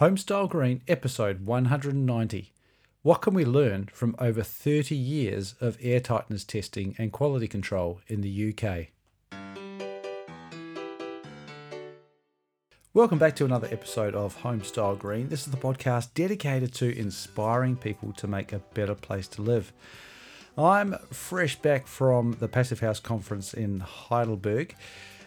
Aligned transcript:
Homestyle 0.00 0.48
Green, 0.48 0.82
episode 0.88 1.46
190. 1.46 2.52
What 3.02 3.22
can 3.22 3.32
we 3.32 3.44
learn 3.44 3.88
from 3.92 4.16
over 4.18 4.42
30 4.42 4.96
years 4.96 5.54
of 5.60 5.78
air 5.80 6.00
tightness 6.00 6.42
testing 6.42 6.96
and 6.98 7.12
quality 7.12 7.46
control 7.46 8.00
in 8.08 8.20
the 8.20 8.52
UK? 8.52 8.88
Welcome 12.92 13.18
back 13.20 13.36
to 13.36 13.44
another 13.44 13.68
episode 13.70 14.16
of 14.16 14.42
Homestyle 14.42 14.98
Green. 14.98 15.28
This 15.28 15.46
is 15.46 15.52
the 15.52 15.56
podcast 15.56 16.12
dedicated 16.14 16.74
to 16.74 16.98
inspiring 16.98 17.76
people 17.76 18.12
to 18.14 18.26
make 18.26 18.52
a 18.52 18.62
better 18.74 18.96
place 18.96 19.28
to 19.28 19.42
live. 19.42 19.72
I'm 20.58 20.98
fresh 21.12 21.54
back 21.54 21.86
from 21.86 22.38
the 22.40 22.48
Passive 22.48 22.80
House 22.80 22.98
conference 22.98 23.54
in 23.54 23.78
Heidelberg, 23.78 24.74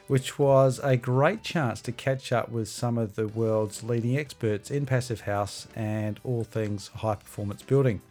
which 0.08 0.40
was 0.40 0.80
a 0.84 0.98
great 0.98 1.44
chance 1.44 1.82
to 1.82 1.92
catch 1.92 2.32
up 2.32 2.50
with 2.50 2.70
some 2.70 2.98
of 2.98 3.16
the 3.16 3.28
world's 3.28 3.84
leading 3.84 4.18
experts 4.18 4.72
in 4.72 4.86
Passive 4.86 5.22
House 5.22 5.68
and 5.76 6.20
all 6.24 6.44
things 6.44 6.88
high 6.96 7.16
performance 7.16 7.62
building. 7.62 8.02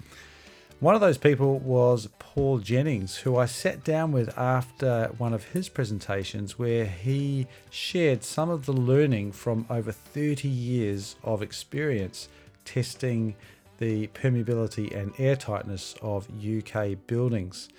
One 0.78 0.94
of 0.94 1.00
those 1.00 1.16
people 1.16 1.58
was 1.58 2.08
Paul 2.18 2.58
Jennings, 2.58 3.18
who 3.18 3.38
I 3.38 3.46
sat 3.46 3.82
down 3.82 4.12
with 4.12 4.36
after 4.36 5.10
one 5.16 5.32
of 5.32 5.44
his 5.44 5.70
presentations, 5.70 6.58
where 6.58 6.84
he 6.84 7.46
shared 7.70 8.22
some 8.22 8.50
of 8.50 8.66
the 8.66 8.74
learning 8.74 9.32
from 9.32 9.64
over 9.70 9.90
30 9.90 10.46
years 10.46 11.16
of 11.24 11.40
experience 11.40 12.28
testing 12.66 13.36
the 13.78 14.08
permeability 14.08 14.94
and 14.94 15.14
airtightness 15.14 15.96
of 16.02 16.28
UK 16.28 16.98
buildings. 17.06 17.70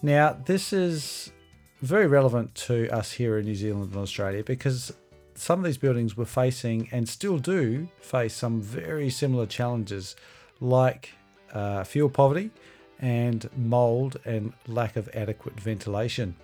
Now, 0.00 0.36
this 0.44 0.72
is 0.72 1.32
very 1.82 2.06
relevant 2.06 2.54
to 2.54 2.88
us 2.90 3.12
here 3.12 3.38
in 3.38 3.44
New 3.44 3.54
Zealand 3.54 3.92
and 3.92 3.96
Australia 4.00 4.42
because 4.42 4.92
some 5.34 5.58
of 5.58 5.64
these 5.64 5.78
buildings 5.78 6.16
were 6.16 6.24
facing 6.24 6.88
and 6.92 7.08
still 7.08 7.38
do 7.38 7.88
face 8.00 8.34
some 8.34 8.60
very 8.60 9.10
similar 9.10 9.46
challenges 9.46 10.16
like 10.60 11.10
uh, 11.52 11.84
fuel 11.84 12.08
poverty 12.08 12.50
and 13.00 13.48
mold 13.56 14.18
and 14.24 14.52
lack 14.66 14.96
of 14.96 15.08
adequate 15.14 15.58
ventilation. 15.58 16.36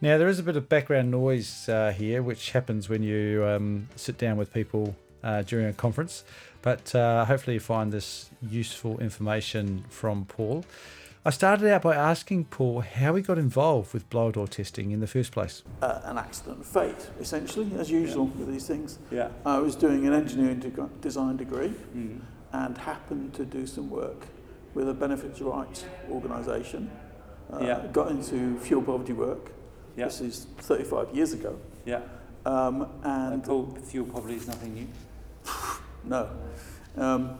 Now, 0.00 0.18
there 0.18 0.28
is 0.28 0.38
a 0.38 0.42
bit 0.42 0.56
of 0.56 0.68
background 0.68 1.10
noise 1.10 1.68
uh, 1.68 1.92
here, 1.96 2.22
which 2.22 2.50
happens 2.50 2.88
when 2.88 3.02
you 3.02 3.44
um, 3.46 3.88
sit 3.96 4.18
down 4.18 4.36
with 4.36 4.52
people 4.52 4.94
uh, 5.22 5.42
during 5.42 5.66
a 5.66 5.72
conference, 5.72 6.24
but 6.60 6.94
uh, 6.94 7.24
hopefully, 7.24 7.54
you 7.54 7.60
find 7.60 7.90
this 7.90 8.28
useful 8.42 8.98
information 9.00 9.84
from 9.88 10.26
Paul. 10.26 10.64
I 11.26 11.30
started 11.30 11.72
out 11.72 11.80
by 11.82 11.94
asking 11.94 12.44
Paul 12.46 12.80
how 12.82 13.14
he 13.14 13.22
got 13.22 13.38
involved 13.38 13.94
with 13.94 14.08
blower 14.10 14.30
door 14.32 14.46
testing 14.46 14.90
in 14.90 15.00
the 15.00 15.06
first 15.06 15.32
place. 15.32 15.62
Uh, 15.80 16.00
an 16.04 16.18
accident 16.18 16.60
of 16.60 16.66
fate, 16.66 17.08
essentially, 17.18 17.70
as 17.78 17.90
usual 17.90 18.26
Yeah. 18.26 18.44
with 18.44 18.48
these 18.52 18.66
things. 18.66 18.98
Yeah. 19.10 19.30
I 19.46 19.58
was 19.58 19.74
doing 19.74 20.06
an 20.06 20.12
engineering 20.12 20.60
deg- 20.60 21.00
design 21.00 21.38
degree 21.38 21.72
Mm. 21.96 22.20
and 22.52 22.76
happened 22.76 23.32
to 23.34 23.46
do 23.46 23.66
some 23.66 23.88
work 23.88 24.26
with 24.74 24.86
a 24.86 24.92
benefits 24.92 25.40
rights 25.40 25.86
organisation. 26.10 26.90
Uh, 27.50 27.58
Yeah. 27.62 27.86
Got 27.90 28.10
into 28.10 28.58
fuel 28.58 28.82
poverty 28.82 29.14
work. 29.14 29.52
Yeah. 29.96 30.06
This 30.06 30.20
is 30.20 30.46
35 30.58 31.14
years 31.14 31.32
ago. 31.32 31.56
Yeah. 31.86 32.02
Um, 32.44 32.86
And 33.02 33.42
fuel, 33.42 33.74
fuel 33.82 34.06
poverty 34.06 34.34
is 34.34 34.46
nothing 34.46 34.74
new. 34.74 34.88
no. 36.04 36.28
Um, 36.98 37.38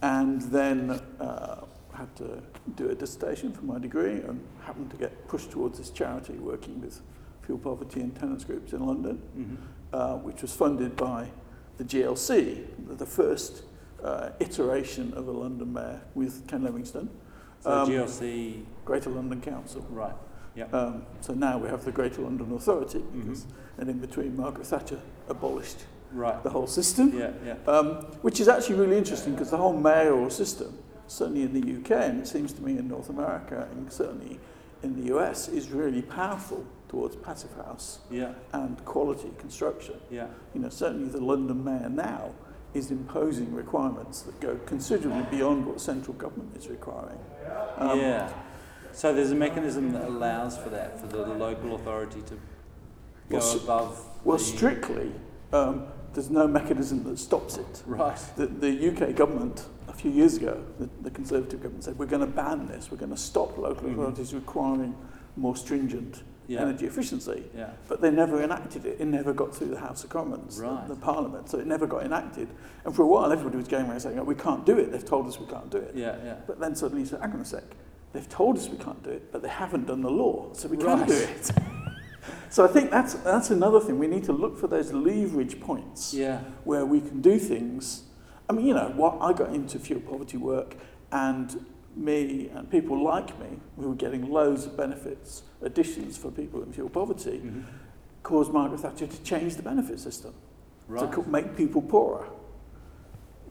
and 0.00 0.42
then 0.42 0.90
uh, 1.18 1.64
had 1.92 2.14
to 2.16 2.40
do 2.76 2.88
a 2.90 2.94
dissertation 2.94 3.52
for 3.52 3.64
my 3.64 3.78
degree 3.78 4.20
and 4.22 4.40
happened 4.62 4.90
to 4.90 4.96
get 4.96 5.28
pushed 5.28 5.50
towards 5.50 5.78
this 5.78 5.90
charity 5.90 6.32
working 6.34 6.80
with 6.80 7.00
fuel 7.42 7.58
poverty 7.58 8.00
and 8.00 8.14
tenants 8.16 8.44
groups 8.44 8.72
in 8.72 8.84
London. 8.86 9.20
Mm-hmm. 9.38 9.54
uh, 9.92 10.16
which 10.16 10.42
was 10.42 10.52
funded 10.52 10.96
by 10.96 11.28
the 11.76 11.84
GLC, 11.84 12.64
the- 12.98 13.06
first 13.06 13.62
uh, 14.02 14.30
iteration 14.40 15.12
of 15.14 15.28
a 15.28 15.30
London 15.30 15.72
mayor 15.72 16.00
with 16.14 16.46
Ken 16.48 16.62
Livingstone, 16.64 17.08
So 17.60 17.70
Um, 17.70 17.88
GLC, 17.88 18.64
Greater 18.84 19.10
London 19.10 19.40
Council. 19.40 19.86
right. 19.90 20.14
Yeah. 20.56 20.64
Um, 20.72 21.06
so 21.20 21.32
now 21.34 21.58
we 21.58 21.68
have 21.68 21.84
the 21.84 21.92
Greater 21.92 22.22
London 22.22 22.52
Authority, 22.52 23.00
Mhm. 23.14 23.40
and 23.78 23.88
in 23.88 23.98
between 23.98 24.36
Margaret 24.36 24.66
Thatcher 24.66 25.00
abolished 25.28 25.84
Right. 26.12 26.42
the 26.42 26.50
whole 26.50 26.66
system, 26.66 27.12
Yeah. 27.16 27.30
Yeah. 27.44 27.56
um, 27.72 27.86
which 28.22 28.40
is 28.40 28.48
actually 28.48 28.76
really 28.80 28.98
interesting 28.98 29.32
because 29.34 29.50
the 29.50 29.56
whole 29.58 29.72
mayoral 29.72 30.30
system, 30.30 30.76
certainly 31.06 31.42
in 31.42 31.52
the 31.52 31.76
UK, 31.80 32.08
and 32.08 32.20
it 32.20 32.26
seems 32.26 32.52
to 32.54 32.62
me 32.62 32.78
in 32.78 32.88
North 32.88 33.08
America, 33.08 33.68
and 33.72 33.92
certainly 33.92 34.38
in 34.82 34.96
the 35.00 35.14
US, 35.16 35.48
is 35.48 35.70
really 35.70 36.02
powerful 36.02 36.64
towards 36.88 37.16
passive 37.16 37.52
house 37.54 37.98
Yeah. 38.10 38.32
and 38.52 38.82
quality 38.84 39.30
construction. 39.38 39.94
Yeah. 40.10 40.26
you 40.54 40.60
know, 40.60 40.68
certainly 40.68 41.08
the 41.08 41.20
London 41.24 41.64
mayor 41.64 41.88
now 41.88 42.32
is 42.74 42.90
imposing 42.90 43.54
requirements 43.54 44.22
that 44.22 44.38
go 44.40 44.58
considerably 44.66 45.24
beyond 45.30 45.64
what 45.66 45.80
central 45.80 46.14
government 46.14 46.56
is 46.56 46.68
requiring. 46.68 47.18
Um, 47.78 47.98
yeah. 48.00 48.32
So 48.92 49.12
there's 49.12 49.30
a 49.30 49.34
mechanism 49.36 49.92
that 49.92 50.04
allows 50.04 50.56
for 50.56 50.68
that, 50.70 51.00
for 51.00 51.06
the, 51.06 51.18
local 51.24 51.74
authority 51.74 52.20
to 52.22 52.34
go 53.28 53.38
Well, 53.38 53.56
above. 53.56 54.08
Well, 54.24 54.38
the, 54.38 54.44
strictly, 54.44 55.12
um, 55.52 55.86
there's 56.12 56.30
no 56.30 56.46
mechanism 56.46 57.02
that 57.04 57.18
stops 57.18 57.56
it. 57.56 57.82
Right. 57.86 58.16
The, 58.36 58.46
the 58.46 58.90
UK 58.90 59.14
government, 59.16 59.66
a 59.94 59.96
few 59.96 60.10
years 60.10 60.36
ago, 60.36 60.62
the, 60.78 60.88
the 61.02 61.10
Conservative 61.10 61.60
government 61.60 61.84
said, 61.84 61.98
we're 61.98 62.06
going 62.06 62.20
to 62.20 62.26
ban 62.26 62.66
this, 62.66 62.90
we're 62.90 62.96
going 62.98 63.10
to 63.12 63.16
stop 63.16 63.56
local 63.56 63.88
Mhm. 63.88 63.92
authorities 63.92 64.34
requiring 64.34 64.94
more 65.36 65.54
stringent 65.56 66.22
Yeah. 66.48 66.60
energy 66.62 66.86
efficiency. 66.86 67.44
Yeah. 67.56 67.70
But 67.88 68.00
they 68.00 68.10
never 68.10 68.42
enacted 68.42 68.84
it. 68.86 69.00
It 69.00 69.06
never 69.06 69.32
got 69.32 69.54
through 69.54 69.68
the 69.68 69.78
House 69.78 70.02
of 70.04 70.10
Commons, 70.10 70.58
the- 70.58 70.64
Right. 70.64 70.88
the, 70.88 70.96
Parliament, 70.96 71.48
so 71.48 71.58
it 71.58 71.66
never 71.66 71.86
got 71.86 72.04
enacted. 72.04 72.48
And 72.84 72.94
for 72.94 73.02
a 73.02 73.06
while, 73.06 73.30
everybody 73.32 73.56
was 73.56 73.68
going 73.68 73.86
around 73.88 74.00
saying, 74.00 74.18
oh, 74.18 74.24
we 74.24 74.34
can't 74.34 74.66
do 74.66 74.76
it. 74.76 74.90
They've 74.92 75.04
told 75.04 75.26
us 75.28 75.38
we 75.40 75.46
can't 75.46 75.70
do 75.70 75.78
it. 75.78 75.92
Yeah. 75.94 76.16
Yeah. 76.24 76.34
But 76.46 76.58
then 76.60 76.74
suddenly 76.74 77.02
you 77.02 77.06
say, 77.06 77.18
hang 77.20 77.32
on 77.32 77.40
a 77.40 77.44
sec, 77.44 77.62
they've 78.12 78.28
told 78.28 78.58
us 78.58 78.68
we 78.68 78.76
can't 78.76 79.02
do 79.02 79.10
it, 79.10 79.30
but 79.32 79.42
they 79.42 79.48
haven't 79.48 79.86
done 79.86 80.02
the 80.02 80.10
law, 80.10 80.48
so 80.52 80.68
we 80.68 80.76
can 80.76 80.86
Right. 80.86 81.06
do 81.08 81.14
it. 81.14 81.50
so 82.50 82.64
I 82.64 82.68
think 82.68 82.90
that's, 82.90 83.14
that's 83.14 83.50
another 83.50 83.80
thing. 83.80 83.98
We 83.98 84.06
need 84.08 84.24
to 84.24 84.32
look 84.32 84.58
for 84.58 84.66
those 84.66 84.92
leverage 84.92 85.60
points 85.60 86.12
Yeah. 86.12 86.40
where 86.64 86.84
we 86.84 87.00
can 87.00 87.20
do 87.20 87.38
things. 87.38 88.02
I 88.48 88.52
mean, 88.52 88.66
you 88.66 88.74
know, 88.74 88.92
what 88.94 89.18
I 89.20 89.32
got 89.32 89.54
into 89.54 89.78
fuel 89.78 90.00
poverty 90.00 90.36
work 90.36 90.76
and 91.12 91.64
me 91.96 92.48
and 92.54 92.70
people 92.70 93.02
like 93.02 93.38
me 93.40 93.58
who 93.76 93.88
were 93.90 93.94
getting 93.94 94.30
loads 94.30 94.66
of 94.66 94.76
benefits, 94.76 95.42
additions 95.62 96.18
for 96.18 96.30
people 96.30 96.62
in 96.62 96.72
fuel 96.72 96.88
poverty, 96.90 97.40
Mhm. 97.44 97.62
caused 98.22 98.52
Margaret 98.52 98.80
Thatcher 98.80 99.06
to 99.06 99.22
change 99.22 99.56
the 99.56 99.62
benefit 99.62 99.98
system 100.00 100.34
Right. 100.88 101.10
to 101.12 101.22
make 101.28 101.56
people 101.56 101.80
poorer. 101.82 102.26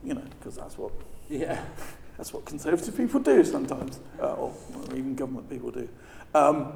You 0.04 0.14
know, 0.14 0.22
because 0.38 0.56
that's 0.56 0.76
what 0.78 0.92
Yeah. 1.28 1.60
that's 2.16 2.32
what 2.32 2.44
conservative 2.44 2.96
people 2.96 3.18
do 3.20 3.42
sometimes, 3.44 3.98
uh, 4.20 4.34
or, 4.34 4.52
or 4.76 4.94
even 4.94 5.14
government 5.16 5.48
people 5.48 5.70
do. 5.70 5.88
Um, 6.34 6.74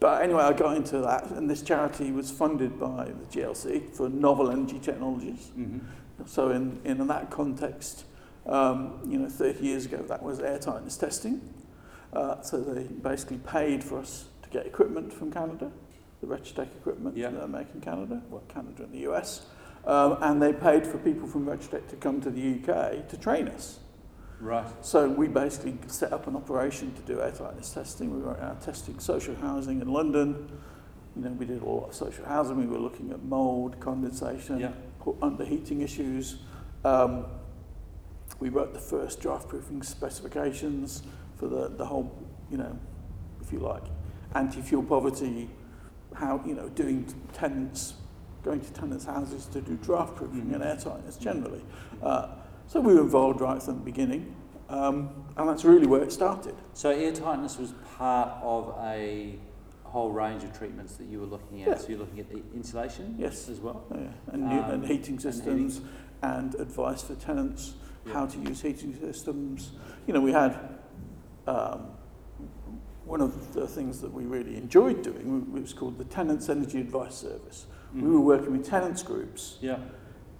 but 0.00 0.22
anyway, 0.22 0.42
I 0.42 0.52
got 0.52 0.76
into 0.76 0.98
that, 0.98 1.30
and 1.30 1.48
this 1.48 1.62
charity 1.62 2.12
was 2.12 2.30
funded 2.30 2.78
by 2.78 3.06
the 3.06 3.24
GLC 3.30 3.80
for 3.94 4.08
novel 4.08 4.50
energy 4.50 4.78
technologies. 4.78 5.50
Mm-hmm. 5.56 5.78
So 6.26 6.50
in, 6.50 6.80
in 6.84 7.06
that 7.06 7.30
context, 7.30 8.04
um, 8.46 9.00
you 9.06 9.18
know, 9.18 9.28
30 9.28 9.64
years 9.64 9.84
ago, 9.86 9.98
that 10.08 10.22
was 10.22 10.40
air 10.40 10.58
tightness 10.58 10.96
testing. 10.96 11.40
Uh, 12.12 12.40
so 12.42 12.60
they 12.60 12.84
basically 12.84 13.38
paid 13.38 13.84
for 13.84 13.98
us 13.98 14.26
to 14.42 14.48
get 14.48 14.66
equipment 14.66 15.12
from 15.12 15.30
Canada, 15.30 15.70
the 16.20 16.26
Retrotec 16.26 16.68
equipment 16.78 17.16
Yeah. 17.16 17.30
that 17.30 17.40
they 17.40 17.46
make 17.58 17.68
in 17.74 17.80
Canada, 17.80 18.22
well, 18.30 18.42
Canada 18.48 18.84
and 18.84 18.92
the 18.92 19.00
US. 19.10 19.42
Um, 19.86 20.18
and 20.20 20.42
they 20.42 20.52
paid 20.52 20.86
for 20.86 20.98
people 20.98 21.28
from 21.28 21.46
Retrotec 21.46 21.88
to 21.88 21.96
come 21.96 22.20
to 22.22 22.30
the 22.30 22.40
UK 22.58 23.08
to 23.08 23.16
train 23.16 23.48
us. 23.48 23.78
Right. 24.40 24.66
So 24.84 25.08
we 25.08 25.28
basically 25.28 25.76
set 25.88 26.12
up 26.12 26.26
an 26.26 26.36
operation 26.36 26.94
to 26.94 27.02
do 27.02 27.20
air 27.20 27.32
tightness 27.32 27.70
testing. 27.70 28.14
We 28.14 28.22
were 28.22 28.38
out 28.40 28.62
testing 28.62 28.98
social 29.00 29.34
housing 29.36 29.80
in 29.80 29.88
London. 29.92 30.48
You 31.16 31.22
know, 31.24 31.30
we 31.30 31.44
did 31.46 31.62
a 31.62 31.64
lot 31.64 31.88
of 31.88 31.94
social 31.94 32.24
housing. 32.24 32.56
We 32.56 32.66
were 32.66 32.78
looking 32.78 33.10
at 33.10 33.22
mould, 33.22 33.80
condensation, 33.80 34.60
Yeah. 34.60 34.72
Underheating 35.22 35.80
issues. 35.80 36.36
Um, 36.84 37.24
we 38.40 38.48
wrote 38.48 38.72
the 38.72 38.80
first 38.80 39.20
draft 39.20 39.48
proofing 39.48 39.82
specifications 39.82 41.02
for 41.36 41.48
the, 41.48 41.68
the 41.68 41.84
whole, 41.84 42.16
you 42.50 42.56
know, 42.56 42.78
if 43.40 43.52
you 43.52 43.58
like, 43.58 43.84
anti-fuel 44.34 44.82
poverty, 44.82 45.48
how, 46.14 46.42
you 46.46 46.54
know, 46.54 46.68
doing 46.70 47.12
tenants, 47.32 47.94
going 48.42 48.60
to 48.60 48.72
tenants' 48.72 49.04
houses 49.04 49.46
to 49.46 49.60
do 49.60 49.76
draft 49.76 50.14
proofing 50.16 50.52
and 50.54 50.62
airtightness 50.62 51.18
generally. 51.18 51.62
Uh, 52.02 52.28
so 52.66 52.80
we 52.80 52.94
were 52.94 53.00
involved 53.00 53.40
right 53.40 53.62
from 53.62 53.78
the 53.78 53.84
beginning, 53.84 54.34
um, 54.68 55.10
and 55.36 55.48
that's 55.48 55.64
really 55.64 55.86
where 55.86 56.02
it 56.02 56.12
started. 56.12 56.54
So 56.74 56.90
air 56.90 57.12
tightness 57.12 57.58
was 57.58 57.72
part 57.96 58.30
of 58.42 58.76
a 58.82 59.38
whole 59.88 60.10
range 60.12 60.44
of 60.44 60.56
treatments 60.56 60.96
that 60.96 61.06
you 61.06 61.20
were 61.20 61.26
looking 61.26 61.62
at. 61.62 61.68
Yeah. 61.68 61.74
So 61.78 61.88
you're 61.88 61.98
looking 61.98 62.20
at 62.20 62.30
the 62.30 62.42
insulation 62.54 63.16
Yes. 63.18 63.48
as 63.48 63.60
well. 63.60 63.84
Uh, 63.90 63.98
and, 64.32 64.44
Um, 64.44 64.70
and 64.70 64.84
heating 64.84 65.14
and 65.14 65.22
systems 65.22 65.80
and, 66.22 66.54
advice 66.56 67.02
for 67.02 67.14
tenants, 67.14 67.74
Yeah. 68.06 68.12
how 68.14 68.26
to 68.26 68.38
use 68.38 68.60
heating 68.60 68.94
systems. 68.94 69.72
You 70.06 70.14
know, 70.14 70.20
we 70.20 70.32
had 70.32 70.56
um, 71.46 71.86
one 73.06 73.22
of 73.22 73.54
the 73.54 73.66
things 73.66 74.00
that 74.02 74.12
we 74.12 74.24
really 74.26 74.56
enjoyed 74.56 75.02
doing 75.02 75.48
it 75.54 75.60
was 75.60 75.72
called 75.72 75.96
the 75.96 76.04
Tenants 76.04 76.50
Energy 76.50 76.80
Advice 76.80 77.14
Service. 77.14 77.66
We 77.94 78.02
were 78.02 78.20
working 78.20 78.52
with 78.52 78.66
tenants 78.66 79.02
groups 79.02 79.56
Yeah. 79.62 79.78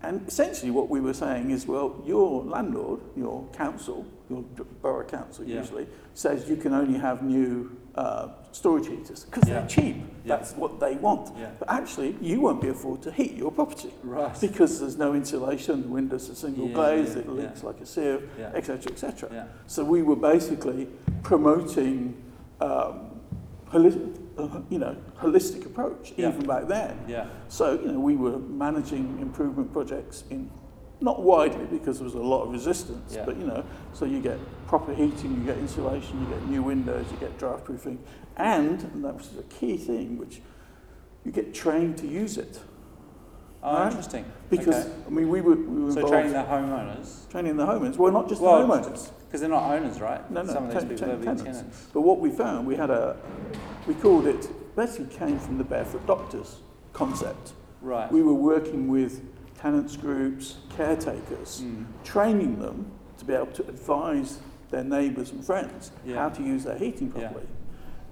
And 0.00 0.28
essentially, 0.28 0.70
what 0.70 0.88
we 0.88 1.00
were 1.00 1.14
saying 1.14 1.50
is, 1.50 1.66
well, 1.66 2.00
your 2.06 2.44
landlord, 2.44 3.00
your 3.16 3.48
council, 3.52 4.06
your 4.30 4.42
borough 4.82 5.04
council 5.04 5.44
Yeah. 5.44 5.60
usually, 5.60 5.88
says 6.14 6.48
you 6.48 6.56
can 6.56 6.72
only 6.72 6.98
have 6.98 7.22
new 7.22 7.70
uh, 7.96 8.28
storage 8.52 8.86
heaters 8.88 9.24
because 9.24 9.48
Yeah. 9.48 9.60
they're 9.60 9.68
cheap. 9.68 9.96
Yeah. 10.24 10.36
That's 10.36 10.52
what 10.56 10.80
they 10.80 10.96
want. 10.96 11.30
Yeah. 11.38 11.50
But 11.58 11.70
actually, 11.70 12.16
you 12.20 12.40
won't 12.40 12.60
be 12.60 12.68
afford 12.68 13.02
to 13.02 13.10
heat 13.12 13.34
your 13.34 13.50
property 13.52 13.92
Right. 14.02 14.38
because 14.40 14.80
there's 14.80 14.98
no 14.98 15.14
insulation, 15.14 15.82
the 15.82 15.88
windows 15.88 16.28
are 16.30 16.34
single 16.34 16.68
glazed, 16.68 17.16
it 17.16 17.28
leaks 17.28 17.62
like 17.62 17.80
a 17.80 17.86
sieve, 17.86 18.28
etc., 18.54 18.92
etc. 18.92 19.48
So 19.66 19.84
we 19.84 20.02
were 20.02 20.16
basically 20.16 20.88
promoting, 21.22 22.14
um, 22.60 23.20
holi- 23.66 24.12
uh, 24.38 24.48
you 24.70 24.78
know, 24.78 24.96
holistic 25.20 25.66
approach 25.66 26.12
even 26.16 26.46
back 26.46 26.66
then. 26.68 26.98
Yeah. 27.06 27.26
So 27.48 27.72
you 27.80 27.92
know, 27.92 28.00
we 28.00 28.16
were 28.16 28.38
managing 28.38 29.18
improvement 29.20 29.72
projects 29.72 30.24
in 30.30 30.50
not 31.00 31.22
widely 31.22 31.64
because 31.66 31.98
there 31.98 32.04
was 32.04 32.14
a 32.14 32.18
lot 32.18 32.42
of 32.42 32.50
resistance, 32.50 33.14
Yeah. 33.14 33.24
but 33.24 33.36
you 33.36 33.46
know, 33.46 33.64
so 33.92 34.04
you 34.04 34.20
get 34.20 34.38
proper 34.66 34.92
heating, 34.94 35.34
you 35.36 35.44
get 35.44 35.58
insulation, 35.58 36.20
you 36.20 36.26
get 36.26 36.46
new 36.48 36.62
windows, 36.62 37.06
you 37.12 37.16
get 37.18 37.38
draft 37.38 37.64
proofing, 37.64 37.98
and, 38.36 38.82
and 38.94 39.04
that 39.04 39.14
was 39.16 39.28
the 39.30 39.42
key 39.44 39.76
thing, 39.76 40.18
which 40.18 40.40
you 41.24 41.32
get 41.32 41.54
trained 41.54 41.98
to 41.98 42.06
use 42.06 42.36
it 42.38 42.60
Oh, 43.62 43.74
Right. 43.74 43.86
interesting. 43.88 44.24
because 44.50 44.86
okay. 44.86 44.92
I 45.08 45.10
mean 45.10 45.28
we 45.28 45.40
were 45.40 45.56
we 45.56 45.84
were 45.84 45.92
so 45.92 46.06
training 46.08 46.32
the 46.32 46.38
homeowners, 46.44 47.28
training 47.28 47.56
the 47.56 47.66
homeowners. 47.66 47.96
Well, 47.96 48.12
not 48.12 48.28
just 48.28 48.40
Well, 48.40 48.64
the 48.64 48.72
homeowners. 48.72 49.10
because 49.26 49.40
they're 49.40 49.50
not 49.50 49.64
owners, 49.72 50.00
right? 50.00 50.28
No, 50.30 50.42
no, 50.42 50.52
Some 50.52 50.64
of 50.66 50.70
these 50.70 50.78
ten- 50.80 50.88
people 50.88 51.06
ten- 51.08 51.16
are 51.16 51.22
tenants. 51.24 51.42
tenants. 51.42 51.86
But 51.92 52.02
what 52.02 52.20
we 52.20 52.30
found, 52.30 52.68
we 52.68 52.76
had 52.76 52.90
a, 52.90 53.16
we 53.88 53.94
called 53.94 54.26
it, 54.26 54.48
basically 54.76 55.12
came 55.16 55.40
from 55.40 55.58
the 55.58 55.64
barefoot 55.64 56.06
doctors 56.06 56.60
concept. 56.92 57.52
Right. 57.82 58.10
We 58.12 58.22
were 58.22 58.32
working 58.34 58.86
with 58.88 59.22
tenants 59.58 59.96
groups, 59.96 60.58
caretakers, 60.76 61.62
Mm. 61.62 61.84
training 62.04 62.58
them 62.60 62.86
to 63.18 63.24
be 63.24 63.32
able 63.34 63.46
to 63.46 63.62
advise 63.68 64.38
their 64.70 64.84
neighbours 64.84 65.32
and 65.32 65.44
friends 65.44 65.90
Yeah. 66.04 66.16
how 66.22 66.28
to 66.28 66.42
use 66.42 66.64
their 66.64 66.78
heating 66.78 67.12
Yeah. 67.16 67.28
properly. 67.28 67.48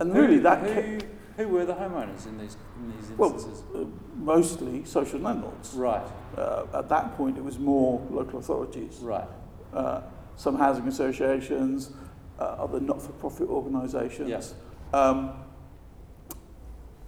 And 0.01 0.13
Who- 0.13 0.21
really, 0.21 0.39
that 0.41 0.59
who, 0.67 0.99
ca- 0.99 1.07
who 1.37 1.49
were 1.49 1.65
the 1.65 1.75
homeowners 1.75 2.27
in 2.27 2.39
these 2.39 2.57
in 2.77 2.93
these 2.97 3.13
Well, 3.17 3.33
instances? 3.33 3.63
uh, 3.75 3.85
mostly 4.17 4.85
social 4.85 5.21
landlords. 5.21 5.75
right. 5.75 6.03
Uh, 6.37 6.65
at 6.75 6.89
that 6.89 7.17
point, 7.17 7.39
it 7.39 7.45
was 7.45 7.59
more 7.59 8.01
local 8.11 8.39
authorities, 8.41 8.99
Right. 9.03 9.29
uh, 9.73 10.01
some 10.37 10.57
housing 10.57 10.87
associations, 10.89 11.93
uh, 12.39 12.43
other 12.59 12.81
not-for-profit 12.81 13.49
organisations. 13.49 14.55
Um, 14.93 15.31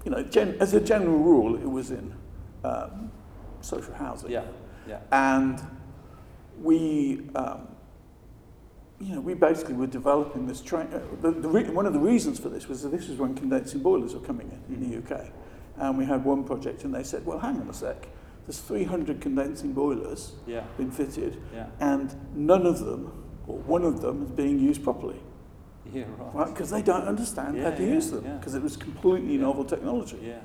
you 0.05 0.11
know, 0.11 0.23
gen- 0.23 0.57
as 0.61 0.73
a 0.75 0.81
general 0.81 1.19
rule, 1.19 1.57
it 1.57 1.71
was 1.71 1.91
in 1.91 2.15
um, 2.65 3.11
social 3.61 3.95
housing. 3.95 4.31
Yeah. 4.31 4.45
Yeah. 4.89 5.01
And 5.13 5.61
we, 6.63 7.23
um, 7.35 7.69
you 9.01 9.15
know, 9.15 9.21
we 9.21 9.35
basically 9.35 9.75
were 9.75 9.87
developing 9.87 10.47
this 10.47 10.61
train. 10.61 10.89
Uh, 10.93 11.01
the, 11.21 11.31
the 11.31 11.49
re- 11.49 11.69
one 11.71 11.87
of 11.87 11.93
the 11.93 11.99
reasons 11.99 12.39
for 12.39 12.49
this 12.49 12.69
was 12.69 12.83
that 12.83 12.89
this 12.91 13.09
was 13.09 13.19
when 13.19 13.35
condensing 13.35 13.81
boilers 13.81 14.15
were 14.15 14.21
coming 14.21 14.51
in 14.69 14.75
in 14.75 14.91
the 14.91 14.99
UK. 15.15 15.27
And 15.77 15.97
we 15.97 16.05
had 16.05 16.25
one 16.25 16.43
project 16.45 16.85
and 16.85 16.95
they 16.95 17.05
said, 17.05 17.25
well, 17.25 17.39
hang 17.39 17.61
on 17.61 17.69
a 17.69 17.73
sec, 17.75 18.09
there's 18.47 18.59
300 18.61 19.21
condensing 19.21 19.73
boilers 19.73 20.33
Yeah. 20.47 20.65
been 20.77 20.91
fitted 20.91 21.41
Yeah. 21.55 21.67
and 21.81 22.15
none 22.35 22.67
of 22.67 22.81
them, 22.81 23.13
or 23.47 23.59
one 23.59 23.85
of 23.85 24.01
them, 24.01 24.25
is 24.25 24.31
being 24.33 24.59
used 24.59 24.83
properly. 24.83 25.21
Yeah. 25.93 26.05
Right. 26.19 26.35
Right? 26.35 26.49
Because 26.49 26.71
they 26.71 26.83
don't 26.83 27.07
understand 27.07 27.59
how 27.61 27.71
to 27.71 27.83
yeah, 27.83 27.95
use 27.95 28.11
them 28.11 28.25
yeah. 28.25 28.37
because 28.39 28.55
it 28.55 28.63
was 28.63 28.77
completely 28.77 29.35
Yeah. 29.37 29.43
novel 29.43 29.65
technology. 29.65 30.19
Yeah. 30.23 30.39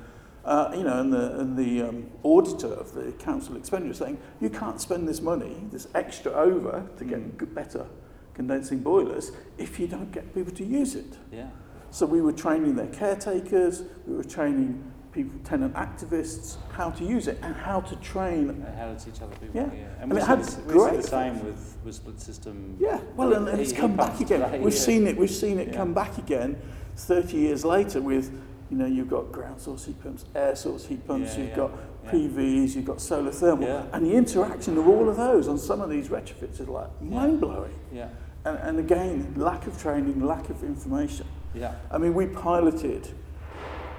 Uh, 0.45 0.71
you 0.75 0.83
know, 0.83 0.99
and 0.99 1.13
the, 1.13 1.39
and 1.39 1.55
the 1.57 1.81
um, 1.81 2.05
auditor 2.23 2.67
of 2.73 2.93
the 2.93 3.13
council 3.13 3.55
expenditure 3.55 3.93
saying, 3.93 4.17
you 4.41 4.49
can't 4.49 4.81
spend 4.81 5.07
this 5.07 5.21
money, 5.21 5.55
this 5.71 5.87
extra 5.95 6.31
over, 6.33 6.85
to 6.97 7.05
get 7.05 7.19
Mm. 7.37 7.53
better 7.55 7.85
condensing 8.33 8.79
boilers 8.79 9.31
if 9.57 9.79
you 9.79 9.87
don't 9.87 10.11
get 10.11 10.33
people 10.33 10.51
to 10.53 10.65
use 10.65 10.95
it. 10.95 11.17
Yeah. 11.31 11.47
So 11.91 12.05
we 12.05 12.19
were 12.19 12.33
training 12.33 12.75
their 12.75 12.87
caretakers, 12.87 13.83
we 14.05 14.15
were 14.17 14.23
training 14.23 14.83
people, 15.13 15.39
tenant 15.45 15.75
activists, 15.75 16.57
how 16.71 16.89
to 16.89 17.03
use 17.05 17.27
it 17.29 17.37
and 17.41 17.55
how 17.55 17.79
to 17.79 17.95
train. 17.97 18.49
And 18.49 18.65
how 18.75 18.93
to 18.93 18.99
teach 19.05 19.21
other 19.21 19.35
people. 19.35 19.55
Yeah. 19.55 19.69
Yeah. 19.73 19.85
And 20.01 20.11
we 20.11 20.17
it 20.17 20.23
had 20.23 20.43
the- 20.43 20.61
we 20.63 20.73
great 20.73 21.01
the 21.03 21.07
same 21.07 21.45
with, 21.45 21.77
with 21.85 21.95
split 21.95 22.19
system. 22.19 22.75
Yeah, 22.81 22.99
well, 23.15 23.31
and, 23.33 23.47
and 23.47 23.61
it's 23.61 23.71
come 23.71 23.95
back 23.95 24.19
again. 24.19 24.41
today, 24.41 24.59
We've 24.59 24.73
yeah. 24.73 24.79
seen 24.79 25.07
it. 25.07 25.15
We've 25.15 25.29
seen 25.29 25.57
it 25.59 25.67
Yeah. 25.69 25.75
come 25.77 25.93
back 25.93 26.17
again, 26.17 26.57
30 26.97 27.37
years 27.37 27.63
later. 27.63 28.01
With 28.01 28.31
you 28.73 28.79
know, 28.79 28.87
you've 28.87 29.09
got 29.09 29.31
ground 29.31 29.61
source 29.61 29.85
heat 29.85 30.01
pumps, 30.01 30.25
air 30.33 30.55
source 30.55 30.87
heat 30.87 31.05
pumps. 31.05 31.33
Yeah, 31.33 31.41
you've 31.41 31.49
yeah, 31.49 31.55
got 31.55 31.71
yeah. 32.05 32.11
PVs. 32.11 32.75
You've 32.75 32.85
got 32.85 32.99
solar 32.99 33.31
thermal, 33.31 33.87
and 33.93 34.03
the 34.03 34.13
interaction 34.13 34.79
of 34.79 34.87
all 34.87 35.07
of 35.07 35.15
those 35.15 35.47
on 35.47 35.59
some 35.59 35.79
of 35.79 35.91
these 35.91 36.07
retrofits 36.07 36.59
is 36.59 36.67
like 36.67 36.89
mind 36.99 37.39
blowing. 37.39 37.75
Yeah. 37.91 38.09
And, 38.45 38.57
and 38.57 38.79
again, 38.79 39.35
lack 39.37 39.67
of 39.67 39.79
training, 39.79 40.25
lack 40.25 40.49
of 40.49 40.63
information. 40.63 41.27
Yeah. 41.53 41.75
I 41.91 41.99
mean, 41.99 42.15
we 42.15 42.25
piloted. 42.25 43.09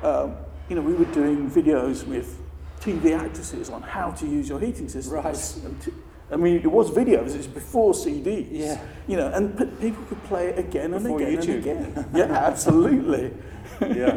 Um, 0.03 0.35
you 0.69 0.75
know, 0.75 0.83
we 0.83 0.95
were 0.95 1.05
doing 1.13 1.49
videos 1.49 2.05
with 2.05 2.37
TV 2.81 3.17
actresses 3.17 3.71
on 3.71 3.81
how 3.81 4.11
to 4.11 4.27
use 4.27 4.49
your 4.49 4.59
heating 4.59 4.89
system. 4.89 5.15
Right. 5.15 5.57
And 6.35 6.43
t- 6.43 6.49
I 6.49 6.53
mean, 6.53 6.63
it 6.63 6.71
was 6.71 6.91
videos. 6.91 7.35
It's 7.35 7.47
before 7.47 7.93
CDs. 7.93 8.49
Yeah. 8.51 8.81
You 9.07 9.17
know, 9.17 9.29
and 9.33 9.57
p- 9.57 9.67
people 9.81 10.05
could 10.05 10.23
play 10.25 10.49
it 10.49 10.59
again 10.59 10.95
and 10.95 11.03
Before 11.03 11.21
again 11.21 11.39
YouTube. 11.39 11.55
and 11.55 11.99
again. 11.99 12.11
Yeah, 12.15 12.25
absolutely. 12.25 13.33
Yeah. 13.81 14.13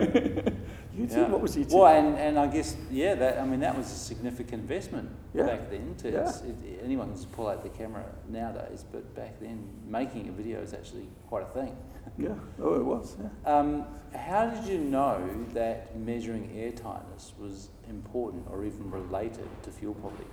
YouTube. 0.95 1.11
Yeah. 1.11 1.27
What 1.29 1.41
was 1.41 1.55
YouTube? 1.55 1.73
Well, 1.73 1.85
and, 1.85 2.17
and 2.17 2.39
I 2.39 2.47
guess, 2.47 2.75
yeah, 2.91 3.15
that 3.15 3.39
I 3.39 3.45
mean, 3.45 3.59
that 3.61 3.77
was 3.77 3.85
a 3.87 3.95
significant 3.95 4.61
investment 4.63 5.09
Yeah. 5.33 5.45
back 5.45 5.69
then. 5.69 5.95
To, 5.99 6.11
Yeah. 6.11 6.29
it, 6.29 6.81
anyone 6.83 7.13
can 7.13 7.23
pull 7.27 7.47
out 7.47 7.63
the 7.63 7.69
camera 7.69 8.03
nowadays, 8.29 8.83
but 8.91 9.15
back 9.15 9.39
then, 9.39 9.67
making 9.87 10.27
a 10.29 10.31
video 10.31 10.61
is 10.61 10.73
actually 10.73 11.07
quite 11.27 11.43
a 11.43 11.47
thing. 11.53 11.75
Yeah. 12.17 12.29
Oh, 12.61 12.73
it 12.75 12.83
was. 12.85 13.15
Yeah. 13.19 13.29
Um, 13.59 13.85
how 14.15 14.47
did 14.47 14.65
you 14.65 14.79
know 14.79 15.27
that 15.53 15.97
measuring 15.97 16.51
air 16.55 16.71
tightness 16.71 17.33
was 17.39 17.69
important 17.89 18.45
or 18.49 18.63
even 18.65 18.89
related 18.91 19.47
to 19.63 19.71
fuel 19.71 19.93
poverty? 19.95 20.25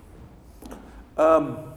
Um, 1.17 1.73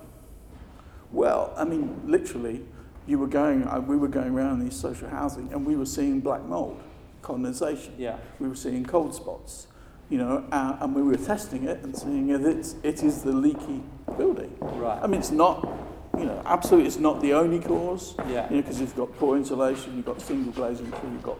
well, 1.12 1.54
I 1.56 1.64
mean, 1.64 2.02
literally, 2.06 2.62
you 3.06 3.18
were 3.20 3.28
going. 3.28 3.64
uh, 3.68 3.80
We 3.80 3.96
were 3.98 4.08
going 4.08 4.34
around 4.36 4.60
these 4.60 4.76
social 4.76 5.10
housing, 5.10 5.52
and 5.54 5.66
we 5.66 5.76
were 5.76 5.86
seeing 5.86 6.20
black 6.20 6.44
mold, 6.44 6.82
condensation. 7.22 7.94
Yeah. 7.98 8.18
we 8.40 8.48
were 8.48 8.56
seeing 8.56 8.86
cold 8.86 9.14
spots, 9.16 9.68
you 10.10 10.18
know, 10.18 10.44
uh, 10.52 10.78
and 10.82 10.96
we 10.96 11.02
were 11.02 11.16
testing 11.16 11.64
it 11.66 11.84
and 11.84 11.96
seeing 11.98 12.30
if 12.30 12.42
it's, 12.42 12.76
it 12.84 13.04
is 13.04 13.24
the 13.24 13.32
leaky 13.32 13.82
building. 14.18 14.56
Right. 14.60 15.00
I 15.02 15.08
mean, 15.08 15.20
it's 15.20 15.32
not, 15.32 15.68
you 16.18 16.26
know, 16.26 16.42
absolutely 16.46 16.88
it's 16.88 16.98
not 17.00 17.22
the 17.22 17.34
only 17.34 17.60
cause, 17.60 18.16
Yeah. 18.30 18.50
you 18.50 18.58
know, 18.58 18.62
because 18.62 18.80
you've 18.80 18.96
got 18.96 19.16
poor 19.18 19.38
insulation, 19.38 19.96
you've 19.96 20.06
got 20.06 20.22
single 20.22 20.52
glazing, 20.54 20.86
you've 21.12 21.24
got 21.24 21.38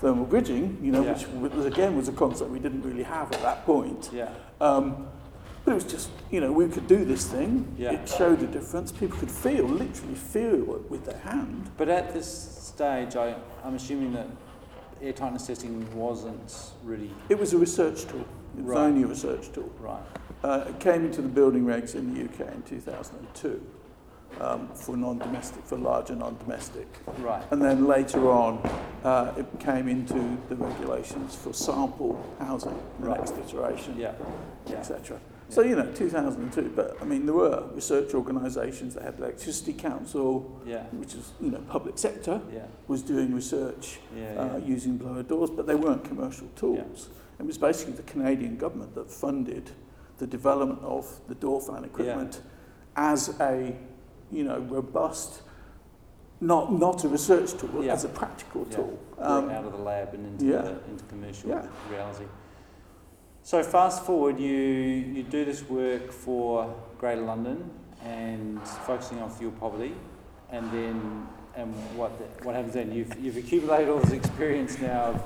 thermal 0.00 0.24
bridging, 0.26 0.78
you 0.82 0.92
know, 0.92 1.02
Yeah. 1.04 1.12
which 1.14 1.52
was, 1.54 1.66
again 1.66 1.96
was 1.96 2.08
a 2.08 2.12
concept 2.12 2.50
we 2.50 2.58
didn't 2.60 2.82
really 2.82 3.02
have 3.04 3.32
at 3.32 3.42
that 3.42 3.64
point. 3.64 4.10
Yeah. 4.12 4.30
Um, 4.60 5.06
but 5.68 5.72
it 5.72 5.84
was 5.84 5.92
just, 5.92 6.08
you 6.30 6.40
know, 6.40 6.50
we 6.50 6.66
could 6.66 6.86
do 6.86 7.04
this 7.04 7.26
thing. 7.26 7.70
Yeah. 7.76 7.92
It 7.92 8.08
showed 8.08 8.42
a 8.42 8.46
difference. 8.46 8.90
People 8.90 9.18
could 9.18 9.30
feel, 9.30 9.66
literally 9.66 10.14
feel 10.14 10.76
it 10.76 10.90
with 10.90 11.04
their 11.04 11.18
hand. 11.18 11.70
But 11.76 11.90
at 11.90 12.14
this 12.14 12.26
stage, 12.26 13.16
I, 13.16 13.34
I'm 13.62 13.74
assuming 13.74 14.14
that 14.14 14.28
air 15.02 15.12
tightness 15.12 15.46
testing 15.46 15.86
wasn't 15.94 16.72
really 16.82 17.10
It 17.28 17.38
was 17.38 17.52
a 17.52 17.58
research 17.58 18.06
tool. 18.06 18.20
It 18.56 18.64
was 18.64 18.64
Right. 18.64 18.78
only 18.78 19.02
a 19.02 19.06
research 19.08 19.52
tool. 19.52 19.70
right. 19.78 20.00
Uh, 20.42 20.64
it 20.68 20.80
came 20.80 21.04
into 21.04 21.20
the 21.20 21.28
building 21.28 21.66
regs 21.66 21.94
in 21.94 22.14
the 22.14 22.24
UK 22.24 22.50
in 22.54 22.62
2002 22.62 23.60
um, 24.40 24.68
for 24.68 24.96
non-domestic, 24.96 25.66
for 25.66 25.76
larger 25.76 26.14
non-domestic. 26.14 26.86
Right. 27.18 27.42
And 27.50 27.60
then 27.60 27.86
later 27.86 28.30
on, 28.30 28.58
uh, 29.04 29.34
it 29.36 29.46
came 29.60 29.86
into 29.86 30.38
the 30.48 30.56
regulations 30.56 31.34
for 31.36 31.52
sample 31.52 32.24
housing, 32.38 32.78
the 33.00 33.08
Right. 33.08 33.18
next 33.18 33.36
iteration, 33.36 33.96
Yeah. 33.98 34.12
Yeah. 34.66 34.80
So, 35.50 35.62
you 35.62 35.76
know, 35.76 35.90
2002, 35.92 36.72
but 36.76 36.96
I 37.00 37.04
mean, 37.04 37.24
there 37.24 37.34
were 37.34 37.64
research 37.72 38.12
organisations 38.14 38.94
that 38.94 39.02
had 39.02 39.16
the 39.16 39.24
Electricity 39.24 39.72
Council, 39.72 40.60
Yeah. 40.66 40.84
which 40.92 41.14
is, 41.14 41.32
you 41.40 41.50
know, 41.50 41.60
public 41.68 41.96
sector, 41.98 42.40
Yeah. 42.52 42.66
was 42.86 43.02
doing 43.02 43.34
research 43.34 43.98
Yeah. 44.14 44.34
uh, 44.42 44.56
using 44.58 44.98
blower 44.98 45.22
doors, 45.22 45.48
but 45.50 45.66
they 45.66 45.74
weren't 45.74 46.04
commercial 46.04 46.48
tools. 46.54 47.08
It 47.38 47.46
was 47.46 47.56
basically 47.56 47.94
the 47.94 48.02
Canadian 48.02 48.56
government 48.58 48.94
that 48.94 49.10
funded 49.10 49.70
the 50.18 50.26
development 50.26 50.80
of 50.82 51.20
the 51.28 51.34
door 51.34 51.60
fan 51.62 51.84
equipment 51.84 52.42
as 52.96 53.34
a, 53.40 53.74
you 54.30 54.44
know, 54.44 54.58
robust, 54.60 55.42
not 56.40 56.72
not 56.72 57.04
a 57.04 57.08
research 57.08 57.54
tool, 57.54 57.82
Yeah. 57.82 57.94
as 57.94 58.04
a 58.04 58.08
practical 58.08 58.66
Yeah. 58.68 58.76
tool. 58.76 58.98
Um, 59.18 59.48
out 59.48 59.64
of 59.64 59.72
the 59.72 59.78
lab 59.78 60.12
and 60.14 60.26
into 60.26 60.44
yeah. 60.44 60.62
the 60.62 60.90
into 60.90 61.04
commercial 61.08 61.50
Yeah. 61.50 61.66
reality. 61.90 62.24
So 63.48 63.62
fast 63.62 64.04
forward, 64.04 64.38
you 64.38 64.52
you 64.52 65.22
do 65.22 65.42
this 65.46 65.62
work 65.70 66.12
for 66.12 66.70
Greater 66.98 67.22
London 67.22 67.70
and 68.04 68.60
focusing 68.86 69.22
on 69.22 69.30
fuel 69.30 69.52
poverty, 69.52 69.94
and 70.50 70.70
then 70.70 71.26
and 71.56 71.72
what 71.96 72.18
the, 72.18 72.44
what 72.44 72.54
happens 72.54 72.74
then? 72.74 72.92
You've 72.92 73.18
you've 73.18 73.38
accumulated 73.38 73.88
all 73.88 74.00
this 74.00 74.12
experience 74.12 74.78
now 74.78 75.04
of 75.12 75.22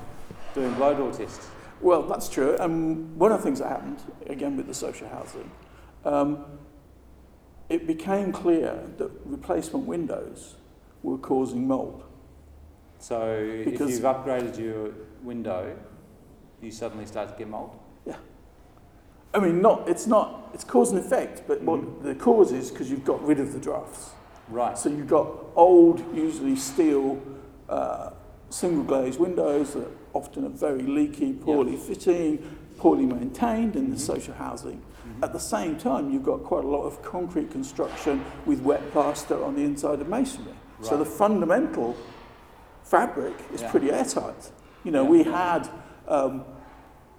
doing 0.55 0.73
blow 0.75 0.95
door 0.95 1.11
tests. 1.11 1.49
well, 1.81 2.01
that's 2.03 2.29
true. 2.29 2.55
And 2.61 3.13
one 3.17 3.33
of 3.33 3.39
the 3.39 3.43
things 3.43 3.59
that 3.59 3.67
happened, 3.67 3.99
again 4.27 4.55
with 4.55 4.67
the 4.67 4.73
social 4.73 5.09
housing, 5.09 5.51
um, 6.05 6.45
it 7.67 7.85
became 7.85 8.31
clear 8.31 8.85
that 8.99 9.11
replacement 9.25 9.85
windows 9.85 10.55
were 11.01 11.17
causing 11.17 11.67
mold. 11.67 12.05
So 12.99 13.35
if 13.65 13.81
you've 13.81 14.07
upgraded 14.13 14.57
your 14.57 14.93
window, 15.23 15.75
you 16.61 16.71
suddenly 16.71 17.05
start 17.05 17.27
to 17.27 17.35
get 17.35 17.49
mold. 17.49 17.82
I 19.33 19.39
mean, 19.39 19.61
not 19.61 19.87
it's 19.89 20.05
not 20.07 20.49
it's 20.53 20.63
cause 20.63 20.91
and 20.91 20.99
effect, 20.99 21.43
but 21.47 21.61
what 21.61 22.03
the 22.03 22.13
cause 22.15 22.51
is 22.51 22.69
because 22.71 22.89
you've 22.91 23.05
got 23.05 23.25
rid 23.25 23.39
of 23.39 23.53
the 23.53 23.59
drafts. 23.59 24.11
Right. 24.49 24.77
So 24.77 24.89
you've 24.89 25.07
got 25.07 25.27
old, 25.55 26.03
usually 26.15 26.55
steel, 26.55 27.19
uh, 27.69 28.11
single 28.49 28.83
glazed 28.83 29.19
windows 29.19 29.73
that 29.73 29.87
often 30.13 30.45
are 30.45 30.49
very 30.49 30.83
leaky, 30.83 31.33
poorly 31.33 31.75
fitting, 31.75 32.37
poorly 32.77 33.05
maintained 33.05 33.75
in 33.75 33.89
the 33.89 33.95
Mhm. 33.95 33.99
social 33.99 34.33
housing. 34.35 34.81
Mhm. 35.07 35.23
At 35.23 35.33
the 35.33 35.39
same 35.39 35.77
time, 35.77 36.11
you've 36.11 36.23
got 36.23 36.43
quite 36.43 36.63
a 36.63 36.67
lot 36.67 36.83
of 36.83 37.01
concrete 37.01 37.49
construction 37.49 38.23
with 38.45 38.61
wet 38.61 38.91
plaster 38.91 39.43
on 39.43 39.55
the 39.55 39.63
inside 39.63 40.01
of 40.01 40.07
masonry. 40.07 40.53
So 40.81 40.97
the 40.97 41.05
fundamental 41.05 41.95
fabric 42.83 43.33
is 43.53 43.61
Yeah. 43.61 43.71
pretty 43.71 43.89
airtight. 43.91 44.51
You 44.83 44.91
know, 44.91 45.03
Yeah. 45.03 45.09
we 45.09 45.23
had, 45.23 45.69
um, 46.07 46.43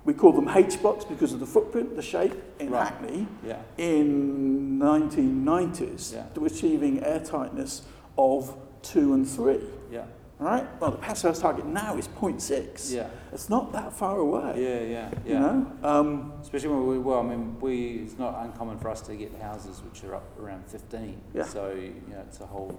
we 0.04 0.12
call 0.14 0.32
them 0.32 0.48
H 0.48 0.80
blocks 0.82 1.04
because 1.04 1.32
of 1.32 1.40
the 1.40 1.46
footprint, 1.46 1.96
the 1.96 2.02
shape 2.02 2.34
in 2.58 2.70
Right. 2.70 2.84
Hackney 2.88 3.26
Yeah. 3.46 3.58
in 3.78 4.78
1990s 4.78 6.12
Yeah. 6.14 6.24
to 6.34 6.44
achieving 6.44 7.00
airtightness 7.00 7.82
of 8.18 8.54
two 8.82 9.14
and 9.14 9.26
three. 9.26 9.60
Yeah. 9.90 10.04
Right. 10.38 10.66
Well, 10.80 10.90
the 10.90 11.00
house 11.00 11.22
target 11.40 11.64
now 11.64 11.96
is 11.96 12.08
0.6. 12.08 12.92
Yeah. 12.92 13.06
It's 13.32 13.48
not 13.48 13.72
that 13.72 13.92
far 13.92 14.18
away. 14.18 14.54
Yeah. 14.56 14.80
Yeah. 14.80 15.10
Yeah. 15.24 15.32
You 15.32 15.38
know. 15.38 15.66
Um, 15.82 16.32
Especially 16.42 16.68
when 16.68 16.86
we, 16.86 16.98
well, 16.98 17.20
I 17.20 17.22
mean, 17.22 17.56
we, 17.60 18.02
it's 18.04 18.18
not 18.18 18.44
uncommon 18.44 18.78
for 18.78 18.90
us 18.90 19.00
to 19.02 19.14
get 19.16 19.32
houses 19.40 19.80
which 19.82 20.04
are 20.04 20.16
up 20.16 20.24
around 20.38 20.66
15. 20.66 21.20
Yeah. 21.32 21.44
So, 21.44 21.70
you 21.70 21.94
know, 22.10 22.20
it's 22.26 22.40
a 22.40 22.46
whole, 22.46 22.78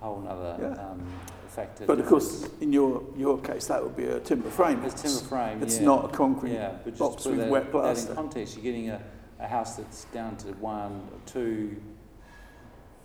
whole 0.00 0.20
nother 0.20 0.56
Yeah. 0.60 0.90
um, 0.90 1.02
factor. 1.48 1.86
but 1.86 1.98
of 1.98 2.06
course, 2.06 2.48
in 2.60 2.72
your 2.72 3.02
your 3.16 3.38
case, 3.38 3.66
that 3.66 3.82
would 3.82 3.96
be 3.96 4.04
a 4.04 4.20
timber 4.20 4.50
frame. 4.50 4.82
it's 4.84 5.02
timber 5.02 5.28
frame. 5.28 5.62
It's 5.62 5.78
yeah. 5.78 5.86
not 5.86 6.04
a 6.06 6.08
concrete. 6.08 6.52
Yeah, 6.52 6.72
but 6.84 6.90
just 6.90 6.98
box 6.98 7.24
with 7.24 7.38
that, 7.38 7.50
wet 7.50 7.72
that 7.72 8.08
in 8.08 8.14
context, 8.14 8.54
you're 8.54 8.62
getting 8.64 8.90
a, 8.90 9.00
a 9.40 9.46
house 9.46 9.76
that's 9.76 10.04
down 10.06 10.36
to 10.38 10.48
one 10.54 10.92
or 11.12 11.20
two 11.26 11.76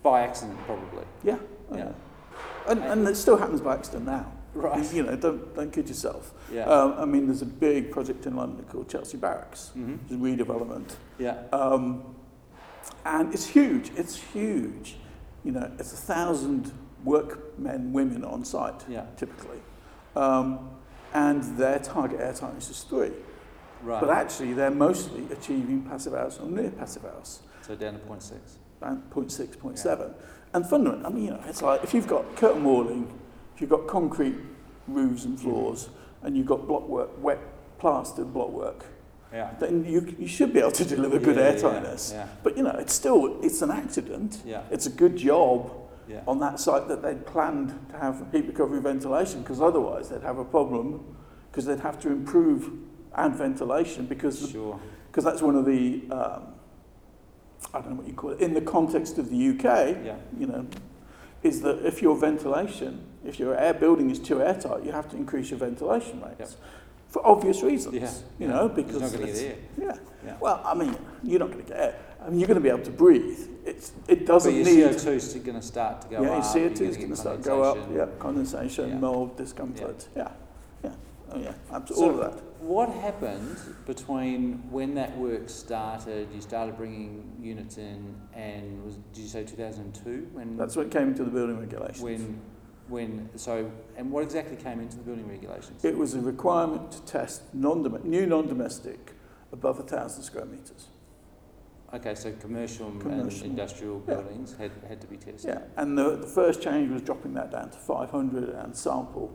by 0.02 0.22
accident, 0.22 0.58
probably. 0.66 1.04
Yeah. 1.24 1.38
Yeah. 1.74 1.92
And, 2.68 2.82
and 2.82 3.08
it 3.08 3.16
still 3.16 3.36
happens 3.36 3.60
by 3.60 3.74
accident 3.74 4.06
now. 4.06 4.30
Right. 4.54 4.92
You 4.92 5.02
know, 5.02 5.16
don't 5.16 5.54
don't 5.56 5.72
kid 5.72 5.88
yourself. 5.88 6.32
Yeah. 6.52 6.64
Um, 6.66 6.94
I 6.96 7.04
mean, 7.04 7.26
there's 7.26 7.42
a 7.42 7.46
big 7.46 7.90
project 7.90 8.26
in 8.26 8.36
London 8.36 8.64
called 8.66 8.88
Chelsea 8.88 9.16
Barracks. 9.16 9.70
hmm 9.70 9.96
It's 10.04 10.12
a 10.12 10.16
redevelopment. 10.16 10.94
Yeah. 11.18 11.42
Um, 11.52 12.14
and 13.04 13.34
it's 13.34 13.46
huge. 13.46 13.90
It's 13.96 14.16
huge. 14.16 14.96
You 15.42 15.52
know, 15.52 15.70
it's 15.78 15.92
a 15.92 15.96
thousand 15.96 16.72
workmen, 17.04 17.92
women 17.92 18.24
on 18.24 18.44
site 18.44 18.84
Yeah. 18.88 19.04
typically, 19.16 19.60
um, 20.16 20.70
and 21.12 21.42
their 21.58 21.78
target 21.78 22.20
airtightness 22.20 22.70
is 22.70 22.82
three. 22.82 23.12
Right. 23.82 24.00
But 24.00 24.10
actually, 24.10 24.54
they're 24.54 24.70
mostly 24.70 25.26
achieving 25.30 25.82
passive 25.82 26.14
house 26.14 26.40
or 26.40 26.46
near 26.48 26.70
passive 26.70 27.02
house, 27.02 27.42
so 27.62 27.74
down 27.76 27.94
to 27.94 27.98
0.6. 28.00 28.58
around 28.82 29.02
0.6, 29.10 29.56
0.7. 29.56 30.14
And 30.54 30.66
fundamentally, 30.66 31.04
I 31.06 31.08
mean, 31.10 31.24
you 31.24 31.30
know, 31.32 31.40
it's 31.46 31.62
like 31.62 31.84
if 31.84 31.92
you've 31.92 32.06
got 32.06 32.36
curtain 32.36 32.64
walling, 32.64 33.12
if 33.54 33.60
you've 33.60 33.70
got 33.70 33.86
concrete 33.86 34.36
roofs 34.88 35.24
and 35.24 35.38
floors, 35.38 35.88
and 36.22 36.36
you've 36.36 36.46
got 36.46 36.66
block 36.66 36.88
work, 36.88 37.10
wet 37.22 37.38
plastered 37.78 38.32
block 38.32 38.50
work, 38.50 38.86
Yeah. 39.32 39.50
then 39.58 39.84
you, 39.84 40.14
you 40.18 40.26
should 40.28 40.52
be 40.52 40.60
able 40.60 40.70
to 40.72 40.84
deliver 40.84 41.18
good 41.18 41.36
Yeah, 41.36 41.52
yeah. 41.52 41.96
Yeah. 42.12 42.26
But 42.42 42.56
you 42.56 42.62
know, 42.62 42.76
it's 42.78 42.94
still 42.94 43.38
it's 43.42 43.60
an 43.62 43.70
accident. 43.70 44.42
Yeah. 44.46 44.62
It's 44.70 44.86
a 44.86 44.90
good 44.90 45.16
job 45.16 45.70
Yeah. 46.08 46.20
on 46.26 46.38
that 46.40 46.60
site 46.60 46.88
that 46.88 47.02
they'd 47.02 47.24
planned 47.26 47.74
to 47.90 47.98
have 47.98 48.26
heat 48.32 48.46
recovery 48.46 48.80
ventilation 48.80 49.40
because 49.42 49.60
otherwise 49.60 50.08
they'd 50.10 50.22
have 50.22 50.38
a 50.38 50.44
problem 50.44 51.04
because 51.50 51.64
they'd 51.66 51.80
have 51.80 51.98
to 52.00 52.08
improve 52.10 52.70
and 53.14 53.34
ventilation 53.34 54.06
because 54.06 54.50
Sure. 54.50 54.78
because 55.06 55.24
that's 55.24 55.40
one 55.42 55.56
of 55.56 55.64
the 55.64 56.02
um, 56.10 56.42
I 57.72 57.80
don't 57.80 57.90
know 57.90 57.96
what 57.96 58.06
you 58.06 58.12
call 58.14 58.30
it 58.30 58.40
in 58.40 58.54
the 58.54 58.60
context 58.60 59.18
of 59.18 59.30
the 59.30 59.36
UK. 59.50 59.96
Yeah. 60.04 60.16
You 60.38 60.46
know, 60.46 60.66
is 61.42 61.60
that 61.62 61.84
if 61.86 62.02
your 62.02 62.16
ventilation, 62.16 63.04
if 63.24 63.38
your 63.38 63.56
air 63.56 63.74
building 63.74 64.10
is 64.10 64.18
too 64.18 64.42
airtight, 64.42 64.84
you 64.84 64.92
have 64.92 65.08
to 65.10 65.16
increase 65.16 65.50
your 65.50 65.58
ventilation 65.58 66.20
rates 66.22 66.36
Yep. 66.38 66.48
for 67.08 67.26
obvious 67.26 67.62
reasons. 67.62 67.94
Yeah. 67.94 68.10
You 68.38 68.48
know, 68.48 68.68
because 68.68 69.00
not 69.00 69.12
going 69.12 69.22
to 69.24 69.28
it's- 69.28 69.40
get 69.40 69.50
air. 69.50 69.56
yeah. 69.78 69.96
Yeah. 70.26 70.36
Well, 70.40 70.60
I 70.64 70.74
mean, 70.74 70.96
you're 71.22 71.38
not 71.40 71.50
going 71.52 71.64
to 71.64 71.68
get 71.70 71.78
air. 71.80 71.94
I 72.24 72.30
mean, 72.30 72.40
you're 72.40 72.48
going 72.48 72.56
to 72.56 72.62
be 72.62 72.70
able 72.70 72.84
to 72.84 72.90
breathe. 72.90 73.48
It's, 73.66 73.92
it 74.08 74.26
doesn't 74.26 74.54
your 74.54 74.64
need. 74.64 74.78
CO2 74.78 75.06
is 75.08 75.34
going 75.34 75.60
to 75.60 75.66
start 75.66 76.02
to 76.02 76.08
go 76.08 76.22
yeah, 76.22 76.30
up. 76.30 76.54
your 76.54 76.62
you're 76.62 76.70
CO2 76.70 76.80
is 76.80 76.96
going 76.96 77.10
to 77.10 77.16
start 77.16 77.42
to 77.42 77.48
go 77.48 77.62
up. 77.62 77.78
Yeah, 77.94 78.06
condensation, 78.18 78.88
Yeah. 78.88 78.98
mold, 78.98 79.36
discomfort. 79.36 80.08
Yeah, 80.16 80.30
yeah, 80.82 80.90
oh 81.30 81.38
yeah, 81.38 81.52
absolutely. 81.72 81.96
So- 81.96 82.02
all 82.02 82.20
of 82.24 82.34
that. 82.34 82.42
What 82.60 82.88
happened 82.88 83.58
between 83.84 84.54
when 84.70 84.94
that 84.94 85.14
work 85.18 85.50
started, 85.50 86.28
you 86.34 86.40
started 86.40 86.78
bringing 86.78 87.30
units 87.38 87.76
in, 87.76 88.14
and 88.32 88.82
was 88.82 88.96
did 89.12 89.20
you 89.20 89.28
say 89.28 89.44
2002? 89.44 90.28
When 90.32 90.56
That's 90.56 90.74
what 90.74 90.90
came 90.90 91.08
into 91.08 91.24
the 91.24 91.30
building 91.30 91.60
regulations. 91.60 92.00
when 92.00 92.40
when 92.88 93.28
so 93.36 93.70
and 93.98 94.10
what 94.10 94.22
exactly 94.22 94.56
came 94.56 94.80
into 94.80 94.96
the 94.96 95.02
building 95.02 95.28
regulations? 95.28 95.84
It 95.84 95.98
was 95.98 96.14
a 96.14 96.20
requirement 96.20 96.90
to 96.92 97.02
test 97.02 97.42
non 97.52 97.82
new 98.02 98.24
non-domestic 98.24 99.12
above 99.52 99.78
a 99.78 99.82
thousand 99.82 100.22
square 100.22 100.46
meters. 100.46 100.88
Okay, 101.94 102.14
so 102.16 102.32
commercial, 102.40 102.90
Commercial. 102.98 103.42
and 103.42 103.50
industrial 103.52 104.02
Yeah. 104.08 104.14
buildings 104.14 104.56
had, 104.56 104.72
had 104.88 105.00
to 105.00 105.06
be 105.06 105.16
tested. 105.16 105.44
Yeah, 105.54 105.60
and 105.76 105.96
the, 105.96 106.16
the 106.16 106.26
first 106.26 106.60
change 106.60 106.90
was 106.90 107.02
dropping 107.02 107.34
that 107.34 107.52
down 107.52 107.70
to 107.70 107.78
500 107.78 108.48
and 108.48 108.76
sample 108.76 109.32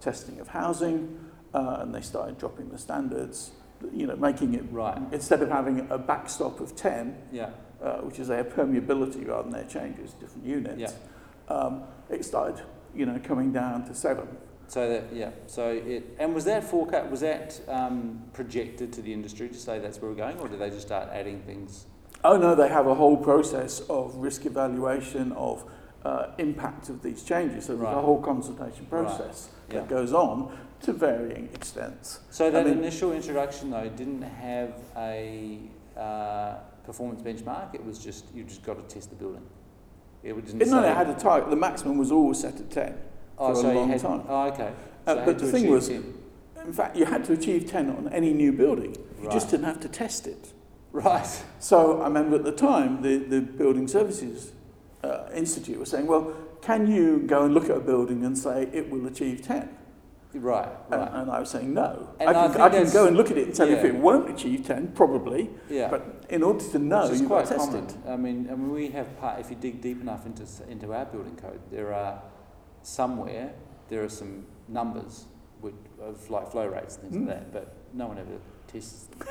testing 0.00 0.38
of 0.38 0.48
housing, 0.48 1.18
uh, 1.54 1.78
and 1.80 1.94
they 1.94 2.02
started 2.02 2.36
dropping 2.36 2.68
the 2.68 2.76
standards, 2.78 3.52
you 3.92 4.06
know, 4.06 4.16
making 4.16 4.54
it 4.54 4.64
Right. 4.70 4.98
instead 5.10 5.40
of 5.42 5.48
having 5.48 5.86
a 5.90 5.96
backstop 5.96 6.60
of 6.60 6.76
10, 6.76 7.16
Yeah. 7.32 7.50
uh, 7.80 7.98
which 8.00 8.18
is 8.18 8.28
their 8.28 8.44
permeability 8.44 9.26
rather 9.26 9.44
than 9.44 9.52
their 9.52 9.64
changes, 9.64 10.12
different 10.14 10.44
units, 10.46 10.94
um, 11.48 11.84
it 12.10 12.24
started, 12.26 12.62
you 12.94 13.06
know, 13.06 13.18
coming 13.24 13.52
down 13.52 13.84
to 13.86 13.94
seven. 13.94 14.28
So 14.68 14.88
that 14.88 15.12
yeah. 15.12 15.30
So 15.46 15.68
it 15.70 16.14
and 16.18 16.34
was 16.34 16.44
that 16.46 16.64
forecast 16.64 17.10
was 17.10 17.20
that 17.20 17.60
um, 17.68 18.22
projected 18.32 18.90
to 18.94 19.02
the 19.02 19.12
industry 19.12 19.48
to 19.48 19.54
say 19.58 19.78
that's 19.78 20.00
where 20.00 20.10
we're 20.10 20.16
going, 20.16 20.38
or 20.38 20.48
did 20.48 20.60
they 20.60 20.70
just 20.70 20.86
start 20.86 21.08
adding 21.12 21.40
things? 21.42 21.86
Oh 22.24 22.36
no, 22.36 22.54
they 22.54 22.68
have 22.68 22.86
a 22.86 22.94
whole 22.94 23.16
process 23.16 23.80
of 23.88 24.14
risk 24.16 24.46
evaluation 24.46 25.32
of 25.32 25.64
uh, 26.04 26.32
impact 26.38 26.88
of 26.88 27.00
these 27.02 27.22
changes. 27.22 27.66
So 27.66 27.72
there's 27.76 27.84
Right. 27.84 27.96
a 27.96 28.00
whole 28.00 28.20
consultation 28.20 28.86
Right. 28.90 29.06
process 29.06 29.50
Yeah. 29.68 29.80
that 29.80 29.88
goes 29.88 30.12
on 30.12 30.50
to 30.80 30.92
varying 30.92 31.48
extents. 31.54 32.20
So 32.30 32.50
that 32.50 32.64
mean- 32.66 32.78
initial 32.78 33.12
introduction 33.12 33.70
though 33.70 33.88
didn't 33.88 34.22
have 34.22 34.74
a 34.96 35.58
uh, 35.96 36.54
performance 36.84 37.22
benchmark. 37.22 37.74
It 37.74 37.84
was 37.84 37.98
just 37.98 38.24
you 38.34 38.44
just 38.44 38.64
got 38.64 38.76
to 38.76 38.94
test 38.94 39.10
the 39.10 39.16
building. 39.16 39.42
It 40.24 40.34
didn't 40.46 40.62
It, 40.62 40.68
no, 40.68 40.82
it 40.82 40.94
had 40.96 41.08
a 41.10 41.14
target. 41.14 41.50
The 41.50 41.56
maximum 41.56 41.98
was 41.98 42.10
always 42.12 42.38
set 42.40 42.54
at 42.60 42.70
10. 42.70 42.94
oh, 43.38 43.46
for 43.46 43.52
a 43.52 43.56
so 43.56 43.70
you 43.72 43.78
long 43.78 43.88
had, 43.88 44.00
time. 44.00 44.22
Oh, 44.28 44.48
okay. 44.48 44.72
Uh, 45.06 45.14
So 45.14 45.20
it 45.20 45.24
but 45.26 45.38
the 45.38 45.46
thing 45.52 45.70
was- 45.70 45.88
10. 45.88 46.14
In 46.66 46.72
fact, 46.72 46.96
you 46.96 47.04
had 47.04 47.24
to 47.24 47.32
achieve 47.32 47.66
10 47.68 47.90
on 47.90 48.08
any 48.12 48.32
new 48.32 48.52
building. 48.52 48.96
You 49.20 49.28
just 49.30 49.50
didn't 49.50 49.66
have 49.66 49.80
to 49.80 49.88
test 49.88 50.26
it. 50.28 50.52
Right. 50.92 51.42
So 51.58 52.00
I 52.00 52.04
remember 52.04 52.36
at 52.36 52.44
the 52.44 52.52
time, 52.52 53.02
the, 53.02 53.18
the 53.18 53.40
Building 53.40 53.88
Services 53.88 54.52
uh, 55.02 55.26
Institute 55.34 55.78
was 55.78 55.90
saying, 55.90 56.06
well, 56.06 56.32
can 56.60 56.86
you 56.90 57.18
go 57.26 57.42
and 57.44 57.54
look 57.54 57.64
at 57.64 57.76
a 57.76 57.80
building 57.80 58.24
and 58.24 58.36
say 58.38 58.68
it 58.72 58.88
will 58.90 59.06
achieve 59.06 59.42
10? 59.42 59.68
Right. 60.34 60.68
And, 60.90 61.00
Right. 61.00 61.10
and 61.12 61.30
I 61.30 61.40
was 61.40 61.50
saying 61.50 61.74
no. 61.74 62.08
And 62.20 62.30
I 62.30 62.32
I 62.32 62.34
can, 62.44 62.52
think 62.52 62.60
I 62.64 62.68
can 62.70 62.90
go 62.92 63.06
and 63.06 63.16
look 63.16 63.30
at 63.30 63.36
it 63.36 63.46
and 63.48 63.54
tell 63.54 63.68
you 63.68 63.76
if 63.76 63.84
it 63.84 63.94
won't 63.94 64.30
achieve 64.30 64.64
10, 64.66 64.92
probably. 64.94 65.50
yeah. 65.68 65.88
But 65.90 66.24
in 66.30 66.42
order 66.42 66.64
to 66.70 66.78
know, 66.78 67.02
Which 67.02 67.12
is 67.12 67.20
you've 67.20 67.28
quite 67.28 67.44
got 67.44 67.48
to 67.50 67.54
test 67.56 67.70
common. 67.72 67.84
it. 67.84 67.96
I 68.08 68.16
mean, 68.16 68.48
I 68.50 68.54
mean, 68.54 68.70
we 68.72 68.88
have 68.90 69.18
part. 69.20 69.40
If 69.40 69.50
you 69.50 69.56
dig 69.56 69.82
deep 69.82 70.00
enough 70.00 70.24
into 70.24 70.44
into 70.70 70.92
our 70.94 71.04
building 71.04 71.36
code, 71.36 71.60
there 71.70 71.92
are 71.92 72.22
somewhere 72.82 73.52
there 73.90 74.02
are 74.02 74.08
some 74.08 74.46
numbers 74.68 75.26
with, 75.60 75.74
of 76.00 76.30
like 76.30 76.50
flow 76.50 76.66
rates 76.66 76.96
and 77.02 77.10
things 77.12 77.24
Mm. 77.24 77.28
like 77.28 77.52
that, 77.52 77.52
but 77.52 77.74
no 77.92 78.06
one 78.06 78.18
ever 78.18 78.38
tests 78.68 79.04
them. 79.08 79.28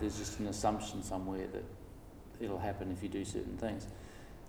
There's 0.00 0.18
just 0.18 0.38
an 0.40 0.46
assumption 0.46 1.02
somewhere 1.02 1.46
that 1.52 1.64
it'll 2.40 2.58
happen 2.58 2.90
if 2.92 3.02
you 3.02 3.08
do 3.08 3.24
certain 3.24 3.56
things. 3.56 3.86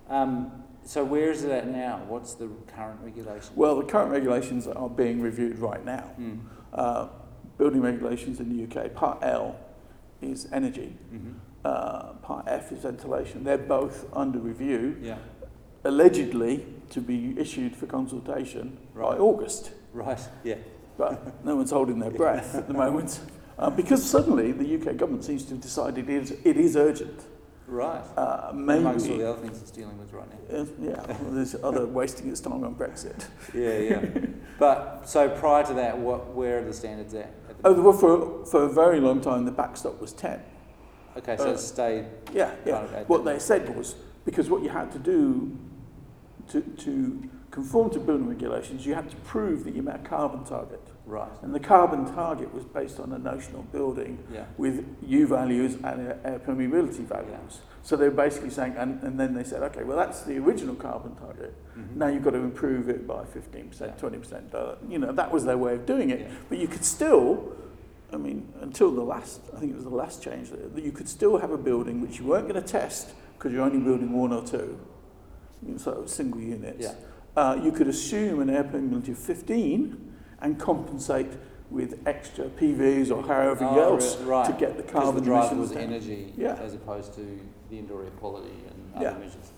Um, 0.09 0.51
so 0.83 1.03
where 1.03 1.29
is 1.29 1.43
it 1.43 1.51
at 1.51 1.67
now? 1.67 2.01
What's 2.07 2.33
the 2.33 2.49
current 2.75 2.99
regulation? 3.03 3.51
Well, 3.55 3.75
the 3.75 3.83
current 3.83 4.11
regulations 4.11 4.67
are 4.67 4.89
being 4.89 5.21
reviewed 5.21 5.59
right 5.59 5.83
now. 5.85 6.11
Mm. 6.19 6.39
Uh, 6.73 7.07
building 7.57 7.81
regulations 7.81 8.39
in 8.39 8.49
the 8.49 8.63
UK, 8.81 8.93
Part 8.93 9.19
L 9.21 9.55
is 10.21 10.47
energy, 10.51 10.95
hmm 11.11 11.31
uh, 11.65 12.13
Part 12.21 12.45
F 12.47 12.71
is 12.71 12.79
ventilation. 12.79 13.43
They're 13.43 13.57
both 13.57 14.05
under 14.13 14.39
review, 14.39 14.95
Yeah. 15.01 15.17
allegedly 15.83 16.65
to 16.91 17.01
be 17.01 17.37
issued 17.37 17.75
for 17.75 17.85
consultation 17.85 18.77
by 18.95 19.01
Right. 19.01 19.19
August. 19.19 19.71
Right. 19.93 20.19
Yeah. 20.43 20.55
But 20.97 21.43
no 21.45 21.55
one's 21.57 21.71
holding 21.71 21.99
their 21.99 22.11
breath 22.23 22.55
at 22.55 22.67
the 22.67 22.73
moment 22.73 23.19
uh, 23.59 23.69
because 23.69 24.07
suddenly 24.09 24.51
the 24.51 24.75
UK 24.75 24.97
government 24.97 25.23
seems 25.23 25.43
to 25.45 25.51
have 25.51 25.61
decided 25.61 26.09
it 26.09 26.21
is, 26.23 26.31
it 26.43 26.57
is 26.57 26.75
urgent. 26.75 27.25
Right. 27.67 28.01
Uh, 28.17 28.47
Amongst 28.49 29.07
all 29.09 29.17
the 29.17 29.29
other 29.29 29.41
things 29.41 29.61
it's 29.61 29.69
dealing 29.69 29.99
with 29.99 30.11
right 30.11 30.27
now. 30.27 30.57
uh, 30.57 30.65
yeah, 30.81 31.05
well, 31.21 31.31
there's 31.33 31.55
other 31.63 31.85
wasting 31.85 32.27
its 32.29 32.39
time 32.39 32.63
on 32.63 32.73
Brexit. 32.73 33.27
Yeah, 33.53 33.77
yeah. 33.77 34.25
but 34.59 35.07
so 35.07 35.29
prior 35.29 35.63
to 35.65 35.73
that, 35.75 35.95
what 35.95 36.33
where 36.33 36.57
are 36.59 36.63
the 36.63 36.73
standards 36.73 37.13
at? 37.13 37.31
at 37.47 37.61
the 37.61 37.67
Oh, 37.69 37.81
well, 37.81 37.93
for, 37.93 38.45
for 38.47 38.63
a 38.63 38.69
very 38.69 38.99
long 38.99 39.21
time, 39.21 39.45
the 39.45 39.51
backstop 39.51 40.01
was 40.01 40.13
10. 40.13 40.41
okay, 41.17 41.37
so 41.37 41.49
uh, 41.49 41.53
it's 41.53 41.63
stayed. 41.63 42.05
Yeah, 42.33 42.55
yeah. 42.65 42.79
Kind 42.79 42.95
of 42.95 43.09
What 43.09 43.23
they 43.23 43.37
said 43.37 43.75
was 43.75 43.95
because 44.25 44.49
what 44.49 44.63
you 44.63 44.69
had 44.69 44.91
to 44.93 44.99
do 44.99 45.55
to, 46.47 46.61
to 46.61 47.29
conform 47.51 47.91
to 47.91 47.99
building 47.99 48.27
regulations, 48.27 48.83
you 48.85 48.95
had 48.95 49.09
to 49.11 49.15
prove 49.17 49.63
that 49.65 49.75
you 49.75 49.83
met 49.83 49.97
a 49.97 49.99
carbon 49.99 50.43
target. 50.43 50.81
Right. 51.09 51.31
And 51.41 51.55
the 51.55 51.59
carbon 51.59 52.05
target 52.13 52.53
was 52.53 52.63
based 52.65 52.99
on 52.99 53.11
a 53.13 53.17
notional 53.17 53.63
building 53.63 54.19
Yeah. 54.31 54.45
with 54.57 54.85
U 55.07 55.25
values 55.25 55.73
and 55.83 56.07
uh, 56.11 56.13
air 56.23 56.39
permeability 56.45 56.99
values. 57.05 57.61
So 57.81 57.95
they 57.95 58.05
were 58.07 58.15
basically 58.15 58.51
saying, 58.51 58.75
and, 58.77 59.01
and 59.01 59.19
then 59.19 59.33
they 59.33 59.43
said, 59.43 59.63
okay, 59.63 59.83
well, 59.83 59.97
that's 59.97 60.21
the 60.21 60.37
original 60.37 60.75
carbon 60.75 61.15
target. 61.15 61.55
Mhm. 61.75 61.95
Now 61.95 62.07
you've 62.07 62.23
got 62.23 62.31
to 62.31 62.37
improve 62.37 62.89
it 62.89 63.07
by 63.07 63.23
15%, 63.23 63.79
Yeah. 63.81 64.09
20%. 64.09 64.53
Uh, 64.53 64.75
you 64.87 64.99
know, 64.99 65.11
that 65.11 65.31
was 65.31 65.45
their 65.45 65.57
way 65.57 65.73
of 65.73 65.87
doing 65.87 66.11
it. 66.11 66.19
Yeah. 66.19 66.27
But 66.47 66.59
you 66.59 66.67
could 66.67 66.85
still, 66.85 67.53
I 68.13 68.17
mean, 68.17 68.53
until 68.61 68.91
the 68.91 69.01
last, 69.03 69.41
I 69.55 69.59
think 69.59 69.71
it 69.71 69.75
was 69.75 69.85
the 69.85 69.89
last 70.03 70.21
change, 70.21 70.51
that 70.51 70.83
you 70.83 70.91
could 70.91 71.09
still 71.09 71.37
have 71.39 71.49
a 71.51 71.57
building 71.57 72.01
which 72.01 72.19
you 72.19 72.25
weren't 72.27 72.47
going 72.47 72.61
to 72.61 72.67
test 72.67 73.13
because 73.37 73.51
you're 73.51 73.63
only 73.63 73.79
building 73.79 74.11
one 74.13 74.31
or 74.31 74.45
two, 74.45 74.77
so 75.77 76.05
single 76.05 76.39
units. 76.41 76.83
Yeah. 76.83 76.93
Uh, 77.35 77.59
you 77.63 77.71
could 77.71 77.87
assume 77.87 78.41
an 78.41 78.49
air 78.49 78.63
permeability 78.63 79.09
of 79.09 79.17
15 79.17 80.08
and 80.41 80.59
compensate 80.59 81.27
with 81.69 82.01
extra 82.07 82.45
PVs 82.45 83.11
or 83.11 83.21
however 83.23 83.63
Oh, 83.65 83.79
else 83.93 84.17
right. 84.21 84.45
to 84.45 84.53
get 84.53 84.77
the 84.77 84.83
carbon 84.83 85.15
the 85.15 85.21
driver 85.21 85.53
emissions 85.53 85.59
was 85.59 85.71
down. 85.71 85.83
energy 85.83 86.33
Yeah. 86.35 86.53
as 86.55 86.73
opposed 86.73 87.13
to 87.15 87.39
the 87.69 87.77
indoor 87.77 88.03
air 88.03 88.09
quality 88.19 88.49
and 88.67 88.95
other 88.95 89.05
Yeah. 89.05 89.17
measures. 89.17 89.51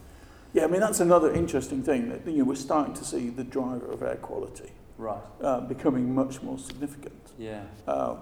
Yeah, 0.53 0.65
I 0.65 0.67
mean, 0.67 0.81
that's 0.81 0.99
another 0.99 1.31
interesting 1.31 1.81
thing 1.83 2.09
that 2.09 2.27
you 2.27 2.39
know, 2.39 2.43
we're 2.43 2.55
starting 2.55 2.93
to 2.95 3.05
see 3.05 3.29
the 3.29 3.45
driver 3.45 3.85
of 3.85 4.03
air 4.03 4.17
quality 4.17 4.71
Right. 4.97 5.21
uh, 5.41 5.61
becoming 5.61 6.13
much 6.13 6.43
more 6.43 6.57
significant. 6.57 7.31
Yeah. 7.37 7.63
Um, 7.87 8.17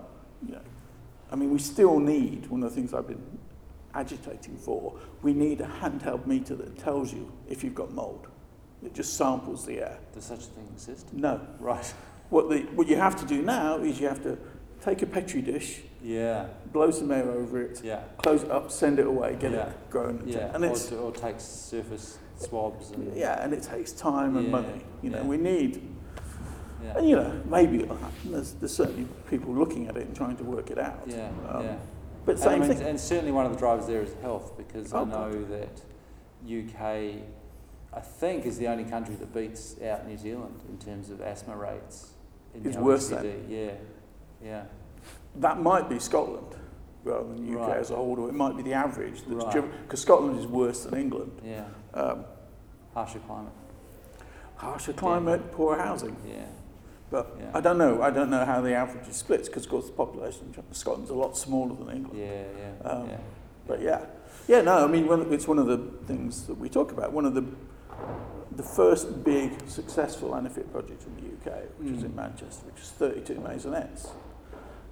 you 0.45 0.51
know, 0.53 0.61
I 1.31 1.35
mean, 1.35 1.51
we 1.51 1.57
still 1.59 1.99
need 1.99 2.47
one 2.51 2.61
of 2.61 2.69
the 2.69 2.75
things 2.75 2.93
I've 2.93 3.07
been 3.07 3.39
agitating 3.95 4.57
for. 4.57 4.93
We 5.23 5.33
need 5.33 5.61
a 5.61 5.65
handheld 5.81 6.27
meter 6.27 6.55
that 6.55 6.77
tells 6.77 7.11
you 7.11 7.31
if 7.47 7.63
you've 7.63 7.73
got 7.75 7.91
mold. 7.91 8.27
It 8.83 8.93
just 8.93 9.15
samples 9.15 9.65
the 9.65 9.79
air. 9.81 9.97
Does 10.13 10.25
such 10.25 10.39
a 10.41 10.43
thing 10.43 10.67
exist? 10.71 11.11
No. 11.11 11.41
Right. 11.59 11.91
What 12.29 12.49
the 12.49 12.59
what 12.75 12.87
you 12.87 12.95
have 12.97 13.15
to 13.17 13.25
do 13.25 13.41
now 13.41 13.77
is 13.77 13.99
you 13.99 14.07
have 14.07 14.21
to 14.23 14.37
take 14.81 15.01
a 15.01 15.05
petri 15.05 15.41
dish, 15.41 15.81
Yeah. 16.01 16.45
blow 16.71 16.91
some 16.91 17.11
air 17.11 17.29
over 17.29 17.61
it, 17.61 17.81
Yeah. 17.83 18.01
close 18.17 18.43
it 18.43 18.51
up, 18.51 18.71
send 18.71 18.99
it 18.99 19.07
away, 19.07 19.35
get 19.39 19.51
Yeah. 19.51 19.67
it 19.69 19.89
grown, 19.89 20.23
Yeah. 20.25 20.51
and 20.53 20.63
or, 20.63 20.67
it's 20.69 20.85
to, 20.87 20.97
or 20.99 21.11
takes 21.11 21.43
surface 21.43 22.17
swabs 22.37 22.91
and 22.91 23.13
yeah, 23.15 23.43
and 23.43 23.53
it 23.53 23.61
takes 23.63 23.91
time 23.91 24.37
and 24.37 24.45
Yeah, 24.45 24.51
money. 24.51 24.81
You 25.01 25.09
know, 25.09 25.17
yeah. 25.21 25.27
we 25.27 25.37
need 25.37 25.81
yeah. 26.83 26.97
And 26.97 27.09
you 27.09 27.15
know, 27.17 27.41
maybe 27.45 27.81
it'll 27.83 27.97
happen. 27.97 28.31
There's, 28.31 28.53
there's 28.53 28.73
certainly 28.73 29.05
people 29.29 29.53
looking 29.53 29.87
at 29.89 29.97
it 29.97 30.07
and 30.07 30.15
trying 30.15 30.37
to 30.37 30.43
work 30.45 30.71
it 30.71 30.77
out. 30.79 31.01
Yeah, 31.07 31.27
Um, 31.49 31.63
yeah. 31.65 31.75
But 32.25 32.33
And, 32.35 32.39
same 32.39 32.61
I 32.63 32.67
mean, 32.67 32.77
thing. 32.77 32.87
and 32.87 32.99
certainly 32.99 33.31
one 33.33 33.45
of 33.45 33.51
the 33.51 33.57
drivers 33.57 33.87
there 33.87 34.01
is 34.01 34.13
health 34.21 34.53
because 34.55 34.93
I 34.93 34.99
Oh, 35.01 35.05
know 35.05 35.31
that 35.45 35.81
UK, 36.45 37.23
I 37.91 37.99
think, 37.99 38.45
is 38.45 38.57
the 38.59 38.67
only 38.67 38.85
country 38.85 39.15
that 39.15 39.33
beats 39.33 39.75
out 39.81 40.07
New 40.07 40.15
Zealand 40.17 40.61
in 40.69 40.77
terms 40.77 41.09
of 41.09 41.19
asthma 41.21 41.57
rates. 41.57 42.11
It's 42.63 42.77
worse 42.77 43.09
OECD. 43.11 43.33
Yeah, 43.49 43.71
yeah, 44.43 44.63
That 45.35 45.61
might 45.61 45.87
be 45.89 45.99
Scotland 45.99 46.55
rather 47.03 47.27
than 47.27 47.45
the 47.45 47.59
UK 47.59 47.67
Right. 47.67 47.77
as 47.77 47.91
a 47.91 47.95
whole, 47.95 48.19
or 48.19 48.29
it 48.29 48.33
might 48.35 48.57
be 48.57 48.63
the 48.63 48.73
average 48.73 49.21
that's 49.27 49.55
Right. 49.55 49.71
Because 49.83 50.01
Scotland 50.01 50.37
is 50.39 50.47
worse 50.47 50.83
than 50.83 50.99
England. 50.99 51.31
yeah. 51.43 51.65
Um, 51.93 52.25
Harsher 52.93 53.19
climate. 53.19 53.53
harsher 54.55 54.91
climate, 54.93 55.51
poor 55.53 55.77
housing. 55.77 56.15
Yeah, 56.27 56.45
But 57.09 57.27
Yeah. 57.39 57.51
I 57.53 57.61
don't 57.61 57.77
know. 57.77 58.01
I 58.01 58.09
don't 58.09 58.29
know 58.29 58.43
how 58.45 58.59
the 58.61 58.73
average 58.73 59.07
is 59.07 59.15
split 59.15 59.45
because, 59.45 59.63
of 59.65 59.71
course, 59.71 59.85
the 59.87 59.93
population 59.93 60.53
of 60.57 60.75
Scotland's 60.75 61.09
a 61.09 61.15
lot 61.15 61.37
smaller 61.37 61.73
than 61.75 61.89
England. 61.95 62.19
yeah, 62.19 62.43
yeah, 62.83 62.89
Um, 62.89 63.07
yeah. 63.09 63.17
But 63.67 63.81
yeah, 63.81 64.01
yeah. 64.47 64.61
No, 64.61 64.83
I 64.83 64.87
mean, 64.87 65.07
it's 65.31 65.47
one 65.47 65.59
of 65.59 65.67
the 65.67 65.77
things 66.05 66.45
that 66.47 66.57
we 66.59 66.67
talk 66.69 66.91
about. 66.91 67.13
One 67.13 67.25
of 67.25 67.33
the 67.35 67.43
the 68.59 68.65
first 68.65 69.23
big 69.23 69.53
successful 69.69 70.31
EnerPHit 70.31 70.69
project 70.69 71.05
in 71.07 71.15
the 71.15 71.27
UK, 71.51 71.59
which 71.77 71.91
was 71.91 72.03
in 72.03 72.11
Mm. 72.11 72.15
Manchester, 72.15 72.65
which 72.65 72.81
was 72.81 72.91
32 72.91 73.35
maisonettes, 73.35 74.09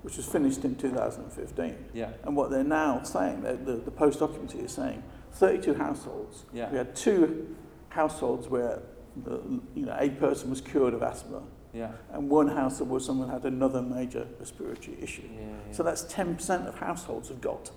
which 0.04 0.16
was 0.16 0.26
finished 0.26 0.64
in 0.64 0.76
2015. 0.76 1.76
Yeah, 1.94 2.12
And 2.24 2.34
what 2.38 2.50
they're 2.50 2.64
now 2.64 3.04
saying, 3.04 3.42
the, 3.42 3.54
the, 3.58 3.74
the 3.74 3.92
post 3.92 4.22
occupancy 4.22 4.60
is 4.60 4.72
saying, 4.72 5.04
32 5.34 5.74
households. 5.74 6.46
yeah, 6.54 6.72
We 6.72 6.78
had 6.78 6.96
two 6.96 7.58
households 7.90 8.48
where 8.48 8.80
the, 9.26 9.42
you 9.76 9.86
know 9.86 9.98
a 10.00 10.10
person 10.12 10.50
was 10.50 10.62
cured 10.62 10.94
of 10.94 11.04
asthma, 11.04 11.42
yeah, 11.74 11.92
and 12.14 12.30
one 12.30 12.48
house 12.48 12.80
where 12.80 13.02
someone 13.02 13.28
had 13.30 13.44
another 13.44 13.82
major 13.82 14.28
respiratory 14.40 14.98
issue. 15.02 15.28
yeah. 15.36 15.42
yeah. 15.68 15.74
So 15.74 15.84
that's 15.84 16.04
10% 16.06 16.68
of 16.68 16.80
households 16.80 17.28
have 17.28 17.42
got. 17.42 17.72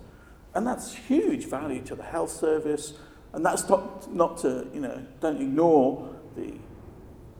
And 0.53 0.65
that's 0.65 0.93
huge 0.95 1.45
value 1.47 1.81
to 1.83 1.95
the 1.95 2.03
health 2.03 2.31
service. 2.31 2.93
And 3.33 3.45
that's 3.45 3.67
not, 3.69 4.13
not 4.13 4.37
to, 4.39 4.67
you 4.73 4.81
know, 4.81 5.01
don't 5.21 5.41
ignore 5.41 6.15
the 6.35 6.53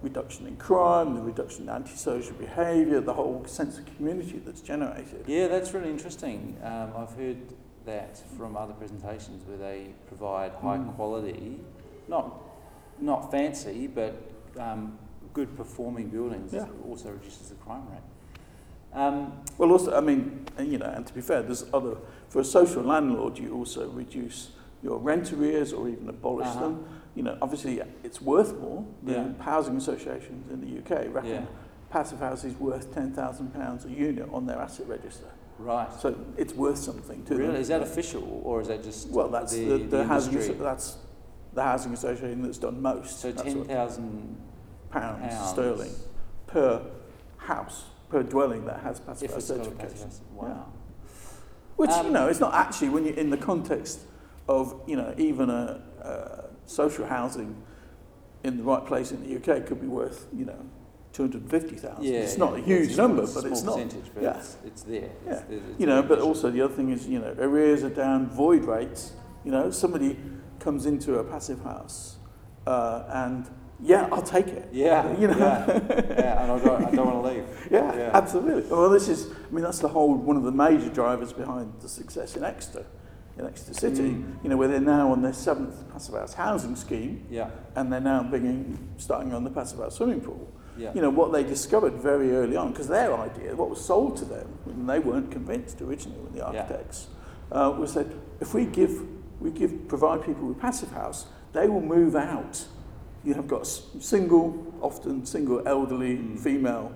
reduction 0.01 0.47
in 0.47 0.56
crime, 0.58 1.15
the 1.15 1.21
reduction 1.21 1.63
in 1.63 1.69
antisocial 1.69 2.34
behaviour, 2.36 3.01
the 3.01 3.13
whole 3.13 3.43
sense 3.45 3.77
of 3.77 3.86
community 3.97 4.41
that's 4.43 4.62
generated. 4.62 5.25
Yeah, 5.27 5.47
that's 5.47 5.73
really 5.73 5.89
interesting. 5.89 6.58
Um, 6.63 6.91
I've 6.97 7.13
heard 7.15 7.38
that 7.86 8.17
from 8.38 8.56
other 8.56 8.73
presentations 8.73 9.45
where 9.47 9.58
they 9.58 9.93
provide 10.08 10.54
high 10.54 10.77
Mm. 10.77 10.95
quality, 10.95 11.60
not 12.08 12.47
not 12.99 13.32
fancy, 13.32 13.88
but 13.88 14.13
um, 14.60 14.95
good 15.34 15.58
performing 15.58 16.10
buildings. 16.10 16.54
Yeah. 16.54 16.67
Also 16.88 17.10
reduces 17.10 17.49
the 17.49 17.56
crime 17.56 17.82
rate. 17.89 18.04
Um, 18.93 19.34
Well, 19.58 19.71
also, 19.71 19.95
I 19.97 20.01
mean, 20.01 20.45
you 20.60 20.77
know, 20.77 20.86
and 20.86 21.08
to 21.08 21.13
be 21.13 21.21
fair, 21.21 21.41
there's 21.41 21.65
other, 21.73 21.97
for 22.30 22.41
a 22.41 22.43
social 22.45 22.84
landlord, 22.84 23.39
you 23.39 23.56
also 23.56 23.89
reduce 23.89 24.51
your 24.84 24.98
rent 24.98 25.32
arrears 25.34 25.74
or 25.74 25.88
even 25.89 26.10
abolish 26.10 26.48
Uh-huh. 26.48 26.60
them. 26.60 26.86
You 27.15 27.24
know, 27.24 27.38
obviously 27.41 27.82
it's 28.04 28.22
worth 28.22 28.58
more. 28.60 28.86
The 29.04 29.13
Yeah. 29.13 29.28
housing 29.39 29.76
associations 29.78 30.50
in 30.52 30.62
the 30.62 30.67
UK 30.80 31.08
reckon 31.13 31.30
yeah, 31.32 31.46
passive 31.89 32.20
houses 32.20 32.56
worth 32.60 32.94
£10,000 32.94 33.86
a 33.86 33.89
unit 33.89 34.28
on 34.32 34.46
their 34.46 34.58
asset 34.60 34.88
register. 34.88 35.28
right. 35.60 35.89
So 36.00 36.15
it's 36.38 36.56
worth 36.56 36.78
something 36.80 37.24
to 37.26 37.34
them. 37.36 37.41
Really, 37.48 37.60
is 37.60 37.67
that 37.67 37.82
official 37.84 38.41
or 38.44 38.62
is 38.62 38.67
that 38.70 38.82
just 38.84 39.10
Well, 39.10 39.28
that's 39.28 39.54
the, 39.54 39.65
the, 39.65 39.78
the, 39.78 40.04
housing. 40.06 40.34
industry? 40.34 40.56
That's 40.56 40.98
the 41.54 41.62
housing 41.63 41.94
association 41.94 42.41
that's 42.41 42.58
done 42.58 42.82
most. 42.82 43.20
So 43.20 43.32
That's 43.32 43.44
ten 43.44 43.60
what- 43.60 43.67
thousand 43.67 44.38
pounds, 44.89 45.20
pounds 45.36 45.50
sterling 45.50 45.91
per 46.48 46.82
house 47.38 47.86
per 48.10 48.24
dwelling 48.24 48.65
that 48.65 48.80
has 48.80 49.00
passive 49.00 49.30
if 49.30 49.34
house 49.36 49.46
certification. 49.46 50.10
Wow. 50.34 50.65
Which 51.76 51.91
Um, 51.91 52.08
you 52.08 52.12
know, 52.12 52.28
it's 52.28 52.39
not 52.39 52.54
actually 52.54 52.89
when 52.89 53.06
you're 53.06 53.15
in 53.15 53.30
the 53.30 53.38
context 53.38 54.00
of 54.47 54.80
you 54.88 54.95
know 54.95 55.13
even 55.17 55.49
a, 55.49 55.82
uh 56.04 56.41
social 56.65 57.06
housing 57.06 57.56
in 58.43 58.58
the 58.58 58.63
right 58.63 58.86
place 58.86 59.12
in 59.12 59.21
the 59.23 59.36
UK 59.36 59.65
could 59.65 59.80
be 59.82 59.88
worth 59.88 60.27
you 60.34 60.45
know 60.45 60.65
two 61.13 61.23
hundred 61.23 61.49
fifty 61.49 61.75
thousand. 61.75 62.04
Yeah, 62.06 62.19
it's 62.21 62.38
not 62.38 62.54
yeah. 62.58 62.63
a 62.63 62.65
huge 62.65 62.88
It's 62.89 62.97
number, 62.97 63.21
but 63.27 63.45
it's 63.45 63.63
not. 63.63 63.75
percentage, 63.75 64.12
but 64.13 64.23
yeah. 64.23 64.38
it's, 64.38 64.58
it's 64.65 64.84
there. 64.84 65.04
It's, 65.04 65.25
Yeah. 65.25 65.32
it's- 65.34 65.45
it's 65.71 65.80
You 65.80 65.86
know, 65.88 66.01
but 66.01 66.19
also 66.19 66.49
the 66.49 66.62
other 66.62 66.73
thing 66.73 66.89
is 66.91 67.08
you 67.08 67.19
know 67.19 67.36
arrears 67.39 67.84
are 67.84 67.89
down, 67.89 68.30
void 68.30 68.63
rates. 68.65 69.13
You 69.43 69.51
know, 69.51 69.71
somebody 69.71 70.17
comes 70.60 70.86
into 70.86 71.17
a 71.19 71.23
passive 71.23 71.62
house 71.63 72.17
uh, 72.67 73.04
and 73.10 73.49
yeah, 73.84 74.08
I'll 74.12 74.21
take 74.21 74.47
it. 74.47 74.69
Yeah, 74.71 75.17
You 75.17 75.27
know. 75.30 75.38
yeah, 75.39 75.80
yeah, 76.19 76.43
and 76.43 76.51
I 76.51 76.60
don't, 76.63 76.86
I 76.86 76.91
don't 76.91 77.08
want 77.08 77.25
to 77.25 77.32
leave. 77.32 77.67
Yeah, 77.71 77.95
Yeah. 77.97 78.12
absolutely. 78.13 78.69
Well, 78.69 78.91
this 78.91 79.08
is, 79.10 79.25
I 79.32 79.51
mean, 79.51 79.63
that's 79.63 79.80
the 79.80 79.88
whole, 79.88 80.13
one 80.13 80.38
of 80.38 80.43
the 80.43 80.51
major 80.51 80.89
drivers 80.89 81.34
behind 81.34 81.73
the 81.82 81.89
success 81.89 82.36
in 82.38 82.43
Exeter, 82.43 82.86
in 83.38 83.46
Exeter 83.46 83.74
City, 83.74 84.12
Mm. 84.12 84.44
you 84.44 84.50
know, 84.50 84.58
where 84.58 84.67
they're 84.67 84.80
now 84.80 85.12
on 85.12 85.22
their 85.22 85.34
seventh 85.34 85.89
passive 85.91 86.15
house 86.15 86.34
housing 86.34 86.76
scheme, 86.76 87.26
Yeah, 87.30 87.50
and 87.76 87.91
they're 87.91 88.00
now 88.02 88.24
bringing, 88.24 88.78
starting 88.98 89.34
on 89.34 89.44
the 89.44 89.50
passive 89.50 89.80
house 89.80 89.96
swimming 89.96 90.22
pool. 90.22 90.48
yeah, 90.78 90.91
You 90.94 91.02
know, 91.02 91.10
what 91.10 91.32
they 91.32 91.44
discovered 91.44 91.94
very 91.94 92.34
early 92.36 92.56
on, 92.58 92.72
because 92.72 92.88
their 92.88 93.13
idea, 93.17 93.56
what 93.56 93.70
was 93.70 93.82
sold 93.84 94.17
to 94.17 94.26
them, 94.26 94.48
and 94.65 94.88
they 94.89 95.00
weren't 95.00 95.32
convinced 95.32 95.82
originally 95.82 96.20
with 96.22 96.34
the 96.34 96.46
architects, 96.46 97.08
uh, 97.52 97.74
was 97.78 97.94
that 97.94 98.08
if 98.39 98.54
we 98.54 98.65
give, 98.65 99.02
we 99.39 99.50
give, 99.52 99.88
provide 99.88 100.24
people 100.24 100.48
with 100.48 100.60
passive 100.60 100.91
house, 100.91 101.26
they 101.54 101.67
will 101.67 101.82
move 101.82 102.15
out. 102.15 102.65
You 103.24 103.34
have 103.36 103.48
got 103.48 103.65
single, 103.67 104.74
often 104.82 105.26
single 105.26 105.62
elderly 105.67 106.17
Mm. 106.17 106.39
female, 106.39 106.91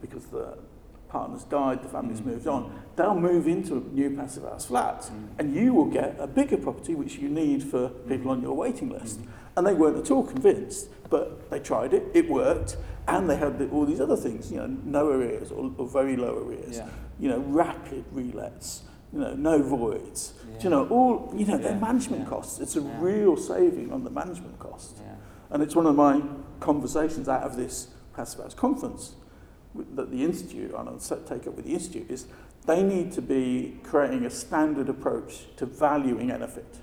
because 0.00 0.26
the 0.26 0.56
partner's 1.10 1.44
died, 1.44 1.82
the 1.82 1.88
family's 1.88 2.20
Mm. 2.20 2.26
moved 2.26 2.46
on. 2.46 2.72
They'll 2.96 3.14
move 3.18 3.46
into 3.48 3.76
a 3.76 3.80
new 3.80 4.10
passive 4.16 4.44
house 4.44 4.64
flat, 4.66 5.02
Mm. 5.02 5.28
and 5.38 5.54
you 5.54 5.74
will 5.74 5.86
get 5.86 6.16
a 6.18 6.26
bigger 6.26 6.56
property 6.56 6.94
which 6.94 7.18
you 7.18 7.28
need 7.28 7.62
for 7.64 7.88
Mm. 7.88 8.08
people 8.08 8.30
on 8.30 8.40
your 8.42 8.54
waiting 8.56 8.88
list. 8.90 9.20
Mhm. 9.22 9.26
And 9.56 9.66
they 9.66 9.74
weren't 9.74 9.96
at 9.98 10.10
all 10.10 10.22
convinced, 10.22 10.88
but 11.10 11.50
they 11.50 11.58
tried 11.58 11.92
it, 11.92 12.04
it 12.14 12.30
worked, 12.30 12.76
and 13.08 13.28
they 13.28 13.36
had 13.36 13.58
the, 13.58 13.68
all 13.70 13.84
these 13.84 14.00
other 14.00 14.16
things, 14.16 14.50
you 14.52 14.58
know, 14.58 14.68
no 14.84 15.08
arrears 15.08 15.50
or, 15.50 15.70
or 15.76 15.86
very 15.86 16.16
low 16.16 16.36
arrears, 16.38 16.76
yeah, 16.76 16.86
you 17.18 17.28
know, 17.28 17.40
rapid 17.40 18.04
relets, 18.14 18.82
you 19.12 19.18
know, 19.18 19.34
no 19.34 19.60
voids. 19.60 20.34
Yeah. 20.52 20.58
Do 20.58 20.64
you 20.64 20.70
know, 20.70 20.86
all, 20.88 21.32
you 21.36 21.44
know, 21.46 21.56
Yeah, 21.56 21.62
their 21.72 21.80
management 21.80 22.22
yeah, 22.22 22.28
costs. 22.28 22.60
It's 22.60 22.76
a 22.76 22.80
yeah. 22.80 22.88
real 23.00 23.36
saving 23.36 23.92
on 23.92 24.04
the 24.04 24.10
management 24.10 24.58
cost. 24.60 24.98
Yeah. 25.00 25.14
And 25.50 25.62
it's 25.64 25.74
one 25.74 25.86
of 25.86 25.96
my 25.96 26.22
conversations 26.60 27.28
out 27.28 27.42
of 27.42 27.56
this 27.56 27.88
Passive 28.14 28.42
House 28.42 28.54
conference 28.54 29.16
that 29.74 30.10
the 30.10 30.24
Institute, 30.24 30.72
and 30.76 30.88
I'll 30.88 30.98
set- 30.98 31.26
take 31.26 31.46
up 31.46 31.54
with 31.54 31.64
the 31.64 31.74
Institute, 31.74 32.10
is 32.10 32.26
they 32.66 32.82
need 32.82 33.12
to 33.12 33.22
be 33.22 33.78
creating 33.84 34.24
a 34.24 34.30
standard 34.30 34.88
approach 34.88 35.46
to 35.56 35.66
valuing 35.66 36.28
EnerPHit. 36.30 36.78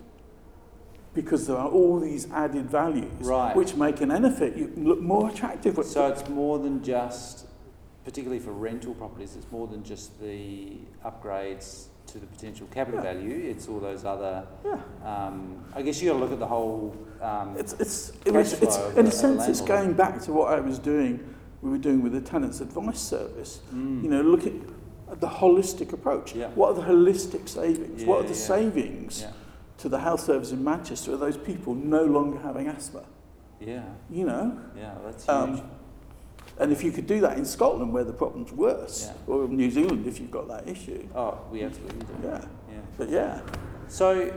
Because 1.14 1.48
there 1.48 1.58
are 1.58 1.70
all 1.70 2.00
these 2.00 2.30
added 2.32 2.70
values 2.70 3.12
Right. 3.22 3.56
which 3.56 3.76
make 3.76 4.02
an 4.02 4.10
EnerPHit 4.10 4.84
look 4.84 5.02
more 5.02 5.30
attractive. 5.30 5.80
So 5.86 6.08
it's 6.08 6.28
more 6.30 6.60
than 6.60 6.84
just, 6.84 7.46
particularly 8.06 8.40
for 8.40 8.52
rental 8.52 8.94
properties, 8.94 9.36
it's 9.36 9.52
more 9.52 9.68
than 9.68 9.84
just 9.84 10.20
the 10.22 10.78
upgrades 11.04 11.86
to 12.08 12.20
the 12.20 12.26
potential 12.28 12.68
capital 12.72 13.04
Yeah. 13.04 13.14
value. 13.14 13.50
It's 13.50 13.68
all 13.68 13.80
those 13.80 14.06
other. 14.06 14.46
yeah. 14.64 14.78
Um, 15.04 15.58
I 15.76 15.82
guess 15.82 16.02
you 16.02 16.10
got 16.10 16.18
to 16.18 16.24
look 16.24 16.32
at 16.32 16.40
the 16.40 16.48
whole. 16.48 16.96
Um, 17.22 17.56
It's, 17.58 17.74
it's, 17.74 18.10
it 18.24 18.32
Cash 18.32 18.34
was, 18.34 18.54
it's, 18.62 18.78
in 18.96 19.08
a 19.08 19.12
sense, 19.12 19.48
it's 19.48 19.62
going 19.62 19.94
back 19.94 20.22
to 20.22 20.32
what 20.32 20.54
I 20.54 20.60
was 20.62 20.78
doing, 20.80 21.20
we 21.62 21.70
were 21.70 21.78
doing 21.78 22.02
with 22.04 22.14
the 22.14 22.22
Tenants 22.22 22.62
Advice 22.62 23.00
Service. 23.00 23.62
mm, 23.74 24.04
You 24.04 24.10
know, 24.10 24.22
looking 24.22 24.74
at 25.12 25.20
the 25.22 25.28
holistic 25.28 25.94
approach. 25.94 26.36
Yeah. 26.36 26.50
What 26.50 26.70
are 26.70 26.74
the 26.82 26.88
holistic 26.88 27.48
savings? 27.50 28.04
what 28.04 28.20
are 28.20 28.24
the 28.24 28.30
yeah. 28.30 28.34
savings 28.36 29.22
yeah, 29.22 29.32
to 29.80 29.90
the 29.90 30.00
health 30.00 30.22
service 30.22 30.52
in 30.52 30.64
Manchester 30.64 31.14
of 31.14 31.20
those 31.20 31.38
people 31.38 31.74
no 31.76 32.04
longer 32.04 32.40
having 32.40 32.68
asthma? 32.68 33.04
yeah, 33.60 33.84
You 34.10 34.26
know? 34.26 34.60
yeah. 34.78 34.96
That's 35.04 35.24
huge. 35.26 35.30
Um, 35.30 35.62
and 36.60 36.72
if 36.72 36.84
you 36.84 36.92
could 36.92 37.06
do 37.08 37.22
that 37.22 37.38
in 37.38 37.46
Scotland 37.46 37.94
where 37.94 38.04
the 38.04 38.14
problem's 38.14 38.52
worse, 38.52 39.08
Yeah. 39.28 39.34
or 39.34 39.48
New 39.48 39.70
Zealand 39.72 40.08
if 40.08 40.20
you've 40.20 40.32
got 40.32 40.48
that 40.48 40.68
issue. 40.68 41.08
oh, 41.16 41.40
we 41.52 41.64
absolutely 41.64 42.00
do. 42.06 42.14
Yeah. 42.28 42.46
yeah. 42.72 42.78
But 42.98 43.10
yeah, 43.10 43.42
So 43.88 44.32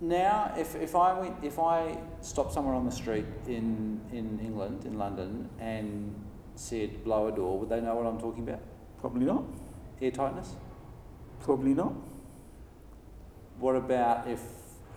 now, 0.00 0.52
if, 0.56 0.74
if 0.76 0.94
I 0.94 1.18
went, 1.18 1.36
if 1.42 1.58
I 1.58 1.98
stopped 2.20 2.52
somewhere 2.52 2.74
on 2.74 2.84
the 2.84 2.90
street 2.92 3.26
in, 3.46 4.00
in 4.12 4.38
England, 4.42 4.84
in 4.84 4.98
London, 4.98 5.48
and 5.60 6.14
said 6.54 7.02
blow 7.04 7.28
a 7.28 7.32
door, 7.32 7.58
would 7.58 7.68
they 7.68 7.80
know 7.80 7.94
what 7.94 8.06
I'm 8.06 8.18
talking 8.20 8.42
about? 8.48 8.60
probably 9.00 9.24
not. 9.26 9.44
Air 10.02 10.10
tightness? 10.10 10.56
Probably 11.40 11.72
not. 11.72 11.92
What 13.60 13.76
about 13.76 14.26
if 14.28 14.40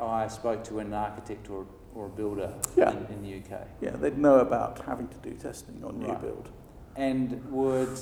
I 0.01 0.27
spoke 0.27 0.63
to 0.65 0.79
an 0.79 0.91
architect 0.93 1.49
or, 1.51 1.67
or 1.95 2.07
a 2.07 2.09
builder 2.09 2.51
Yeah. 2.75 2.91
in, 2.91 3.05
in 3.13 3.21
the 3.21 3.37
UK? 3.55 3.61
Yeah, 3.79 3.91
they'd 3.91 4.17
know 4.17 4.39
about 4.39 4.79
having 4.85 5.07
to 5.07 5.17
do 5.17 5.35
testing 5.35 5.83
on 5.83 5.99
new 5.99 6.07
Right. 6.07 6.21
build. 6.21 6.49
And 6.95 7.43
would 7.51 7.97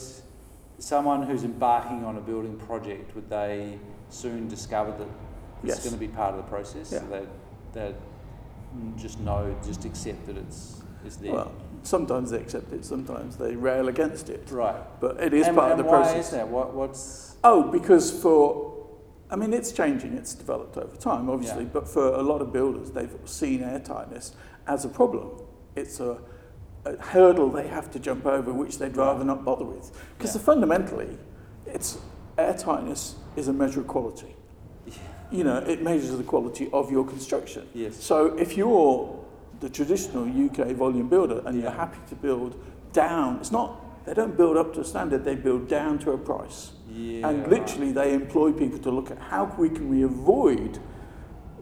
someone 0.77 1.23
who's 1.23 1.43
embarking 1.43 2.05
on 2.05 2.15
a 2.17 2.21
building 2.21 2.57
project, 2.57 3.13
would 3.15 3.29
they 3.29 3.77
soon 4.09 4.47
discover 4.47 4.91
that 4.91 5.07
it's 5.63 5.69
Yes. 5.75 5.79
going 5.83 5.93
to 5.93 5.99
be 5.99 6.07
part 6.07 6.31
of 6.35 6.37
the 6.37 6.49
process? 6.49 6.91
Yeah. 6.91 6.99
So 6.99 7.05
they, 7.07 7.25
they 7.73 7.95
just 8.97 9.19
know, 9.19 9.55
just 9.65 9.85
accept 9.85 10.25
that 10.27 10.37
it's, 10.37 10.81
it's 11.05 11.15
there. 11.17 11.33
Well, 11.33 11.51
sometimes 11.83 12.31
they 12.31 12.37
accept 12.39 12.71
it, 12.73 12.85
sometimes 12.85 13.37
they 13.37 13.55
rail 13.55 13.87
against 13.87 14.29
it. 14.29 14.47
right. 14.51 14.75
But 14.99 15.21
it 15.21 15.33
is 15.33 15.47
and, 15.47 15.55
part 15.57 15.71
and 15.71 15.79
of 15.79 15.85
the 15.85 15.91
why 15.91 16.01
process. 16.01 16.25
is 16.27 16.31
that? 16.31 16.47
What, 16.47 16.73
what's 16.73 17.35
Oh, 17.43 17.63
because 17.63 18.11
for, 18.11 18.85
I 19.31 19.35
mean, 19.37 19.53
it's 19.53 19.71
changing, 19.71 20.13
it's 20.13 20.33
developed 20.35 20.77
over 20.77 20.95
time, 20.97 21.29
obviously, 21.29 21.63
Yeah. 21.63 21.69
but 21.73 21.87
for 21.87 22.07
a 22.13 22.21
lot 22.21 22.41
of 22.41 22.51
builders, 22.51 22.91
they've 22.91 23.15
seen 23.25 23.63
air 23.63 23.79
tightness 23.79 24.33
as 24.67 24.83
a 24.85 24.89
problem. 24.89 25.31
It's 25.75 25.99
a, 25.99 26.17
a 26.85 26.97
hurdle 26.97 27.49
they 27.49 27.67
have 27.67 27.89
to 27.91 27.99
jump 27.99 28.25
over, 28.25 28.51
which 28.53 28.77
they'd 28.77 28.95
rather 28.97 29.23
not 29.23 29.45
bother 29.45 29.65
with. 29.65 29.91
Because 30.17 30.35
Yeah. 30.35 30.41
fundamentally, 30.41 31.17
it's 31.65 31.97
air 32.37 32.53
tightness 32.53 33.15
is 33.35 33.47
a 33.47 33.53
measure 33.53 33.79
of 33.81 33.87
quality. 33.87 34.35
You 35.31 35.43
know, 35.43 35.57
it 35.57 35.81
measures 35.83 36.17
the 36.17 36.23
quality 36.23 36.69
of 36.73 36.91
your 36.91 37.05
construction. 37.05 37.67
yes? 37.73 37.95
So 38.03 38.35
if 38.37 38.57
you're 38.57 39.15
the 39.59 39.69
traditional 39.69 40.23
UK 40.25 40.71
volume 40.71 41.07
builder 41.09 41.41
and 41.45 41.61
you're 41.61 41.69
happy 41.71 41.99
to 42.09 42.15
build 42.15 42.55
down, 42.93 43.37
it's 43.37 43.51
not, 43.51 44.05
they 44.05 44.13
don't 44.13 44.35
build 44.37 44.57
up 44.57 44.73
to 44.73 44.81
a 44.81 44.85
standard, 44.85 45.23
they 45.23 45.35
build 45.35 45.67
down 45.67 45.99
to 45.99 46.11
a 46.11 46.17
price. 46.17 46.71
Yeah. 46.91 47.29
and 47.29 47.47
literally 47.47 47.91
they 47.91 48.15
employ 48.15 48.51
people 48.51 48.79
to 48.79 48.89
look 48.89 49.11
at 49.11 49.19
how 49.19 49.53
we 49.59 49.69
can 49.69 49.89
we 49.89 50.01
avoid 50.01 50.79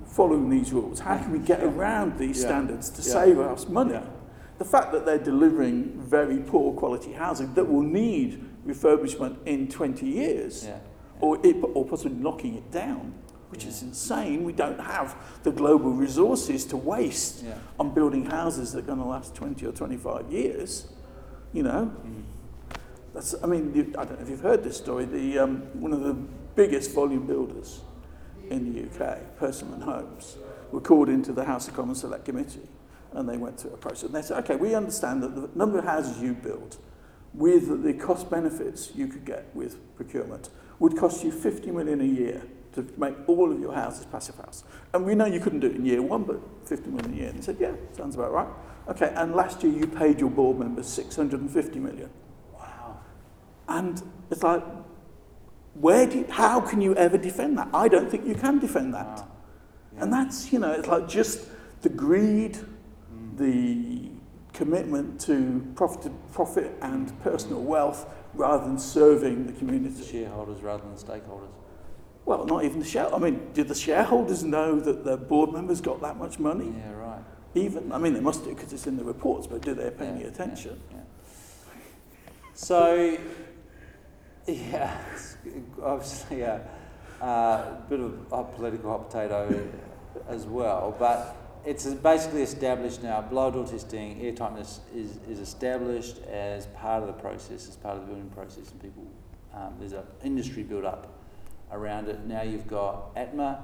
following 0.05 0.49
these 0.49 0.71
rules? 0.71 0.99
How 1.01 1.17
can 1.17 1.31
we 1.33 1.39
get 1.39 1.61
around 1.61 2.17
these 2.17 2.41
Yeah. 2.41 2.47
standards 2.47 2.89
to 2.91 3.01
Yeah. 3.01 3.13
save 3.13 3.39
us 3.39 3.67
money? 3.67 3.91
Yeah. 3.93 4.03
The 4.57 4.63
fact 4.65 4.93
that 4.93 5.05
they're 5.05 5.17
delivering 5.33 5.99
very 5.99 6.37
poor 6.39 6.73
quality 6.73 7.11
housing 7.11 7.53
that 7.55 7.65
will 7.69 7.81
need 7.83 8.41
refurbishment 8.65 9.35
in 9.45 9.67
20 9.67 10.07
years 10.07 10.65
Yeah. 10.65 10.77
or, 11.19 11.37
it, 11.43 11.57
or 11.73 11.83
possibly 11.85 12.17
knocking 12.17 12.55
it 12.55 12.71
down, 12.71 13.13
which 13.49 13.65
is 13.65 13.81
insane. 13.81 14.43
We 14.43 14.53
don't 14.53 14.79
have 14.79 15.15
the 15.43 15.51
global 15.51 15.91
resources 15.91 16.65
to 16.65 16.77
waste 16.77 17.43
Yeah. 17.43 17.55
on 17.79 17.93
building 17.93 18.25
houses 18.25 18.73
that 18.73 18.79
are 18.79 18.87
going 18.87 18.99
to 18.99 19.05
last 19.05 19.35
20 19.35 19.65
or 19.65 19.71
25 19.71 20.31
years. 20.31 20.87
You 21.53 21.63
know, 21.63 21.91
Mm. 22.05 22.23
that's, 23.13 23.35
I 23.41 23.47
mean, 23.47 23.71
you, 23.73 23.93
I 23.97 24.03
don't 24.05 24.17
know 24.19 24.23
if 24.23 24.29
you've 24.29 24.41
heard 24.41 24.63
this 24.63 24.77
story. 24.77 25.05
The, 25.05 25.39
um, 25.39 25.61
one 25.79 25.93
of 25.93 26.01
the 26.01 26.13
biggest 26.55 26.91
volume 26.91 27.25
builders 27.25 27.81
in 28.49 28.73
the 28.73 28.81
UK, 28.81 29.19
Persimmon 29.37 29.81
Homes, 29.81 30.37
were 30.71 30.81
called 30.81 31.09
into 31.09 31.31
the 31.31 31.45
House 31.45 31.67
of 31.67 31.75
Commons 31.75 32.01
Select 32.01 32.25
Committee 32.25 32.67
and 33.13 33.27
they 33.27 33.37
went 33.37 33.59
through 33.59 33.71
a 33.71 33.77
process. 33.77 34.03
And 34.03 34.13
they 34.15 34.21
said, 34.21 34.37
okay, 34.43 34.57
we 34.57 34.75
understand 34.75 35.23
that 35.23 35.33
the 35.33 35.49
number 35.57 35.79
of 35.79 35.85
houses 35.85 36.21
you 36.21 36.33
build 36.33 36.77
with 37.33 37.83
the 37.83 37.93
cost 37.93 38.29
benefits 38.29 38.91
you 38.93 39.07
could 39.07 39.23
get 39.25 39.45
with 39.55 39.77
procurement 39.95 40.49
would 40.79 40.97
cost 40.97 41.23
you 41.23 41.31
50 41.31 41.71
million 41.71 42.01
a 42.01 42.03
year 42.03 42.41
to 42.77 42.87
make 42.97 43.15
all 43.27 43.51
of 43.51 43.59
your 43.59 43.73
houses 43.73 44.05
passive 44.05 44.35
house. 44.37 44.63
And 44.93 45.05
we 45.05 45.13
know 45.15 45.25
you 45.25 45.39
couldn't 45.39 45.59
do 45.59 45.67
it 45.67 45.75
in 45.75 45.85
year 45.85 46.01
one, 46.01 46.23
but 46.23 46.39
50 46.65 46.89
million 46.89 47.13
a 47.13 47.15
year. 47.15 47.27
And 47.27 47.35
he 47.35 47.41
said, 47.41 47.57
yeah, 47.59 47.73
sounds 47.95 48.15
about 48.15 48.31
right. 48.31 48.47
Okay, 48.89 49.11
and 49.15 49.35
last 49.35 49.63
year 49.63 49.73
you 49.73 49.85
paid 49.85 50.19
your 50.19 50.29
board 50.29 50.57
members 50.57 50.87
650 50.87 51.79
million. 51.79 52.09
Wow. 52.53 52.99
And 53.67 54.01
it's 54.31 54.43
like, 54.43 54.63
where 55.73 56.07
do 56.07 56.19
you, 56.19 56.25
how 56.29 56.61
can 56.61 56.81
you 56.81 56.95
ever 56.95 57.17
defend 57.17 57.57
that? 57.57 57.67
I 57.73 57.87
don't 57.87 58.09
think 58.09 58.25
you 58.25 58.35
can 58.35 58.59
defend 58.59 58.93
that. 58.93 59.05
Wow. 59.05 59.27
Yeah. 59.95 60.03
And 60.03 60.13
that's, 60.13 60.53
you 60.53 60.59
know, 60.59 60.71
it's 60.71 60.87
like 60.87 61.07
just 61.07 61.47
the 61.81 61.89
greed, 61.89 62.57
Mm. 63.13 63.37
the 63.37 64.09
commitment 64.53 65.19
to 65.21 65.65
profit, 65.75 66.11
profit 66.31 66.75
and 66.81 67.17
personal 67.21 67.61
wealth 67.61 68.05
rather 68.33 68.65
than 68.65 68.77
serving 68.77 69.45
the 69.47 69.53
community. 69.53 70.03
shareholders 70.03 70.61
rather 70.61 70.83
than 70.83 70.95
stakeholders. 70.95 71.49
Well, 72.27 72.45
not 72.45 72.65
even 72.65 72.79
the 72.79 72.85
share. 72.85 73.15
I 73.15 73.19
mean, 73.19 73.39
do 73.53 73.63
the 73.63 73.73
shareholders 73.73 74.43
know 74.43 74.81
that 74.81 75.05
their 75.05 75.15
board 75.15 75.53
members 75.53 75.79
got 75.79 76.01
that 76.01 76.17
much 76.17 76.39
money? 76.39 76.73
Yeah. 76.77 76.91
Right. 76.91 77.21
Even, 77.55 77.89
I 77.93 77.97
mean, 77.99 78.13
they 78.13 78.19
must 78.19 78.43
do 78.43 78.53
because 78.53 78.73
it's 78.73 78.85
in 78.85 78.97
the 78.97 79.03
reports, 79.05 79.47
but 79.47 79.61
do 79.61 79.73
they 79.73 79.89
pay 79.91 80.07
Yeah, 80.07 80.11
any 80.11 80.23
attention? 80.25 80.77
yeah. 80.91 80.97
So, 82.53 83.17
yeah, 84.45 84.97
it's 85.13 85.37
obviously 85.81 86.41
a, 86.41 86.67
a 87.21 87.81
bit 87.87 88.01
of 88.01 88.19
a 88.33 88.43
political 88.43 88.91
hot 88.91 89.09
potato 89.09 89.65
as 90.27 90.45
well, 90.45 90.93
but 90.99 91.33
it's 91.63 91.85
basically 91.85 92.41
established 92.41 93.03
now. 93.03 93.21
Blow 93.21 93.51
door 93.51 93.65
testing, 93.65 94.21
air 94.21 94.33
tightness 94.33 94.81
is, 94.93 95.17
is 95.29 95.39
established 95.39 96.17
as 96.23 96.65
part 96.67 97.03
of 97.03 97.07
the 97.07 97.13
process, 97.13 97.69
as 97.69 97.77
part 97.77 97.95
of 97.95 98.01
the 98.01 98.07
building 98.07 98.29
process, 98.31 98.69
and 98.69 98.81
people 98.81 99.07
um, 99.53 99.75
there's 99.79 99.93
an 99.93 100.03
industry 100.25 100.63
built 100.63 100.83
up 100.83 101.16
around 101.71 102.07
it. 102.09 102.25
Now 102.25 102.41
you've 102.41 102.67
got 102.67 103.15
ATTMA 103.15 103.59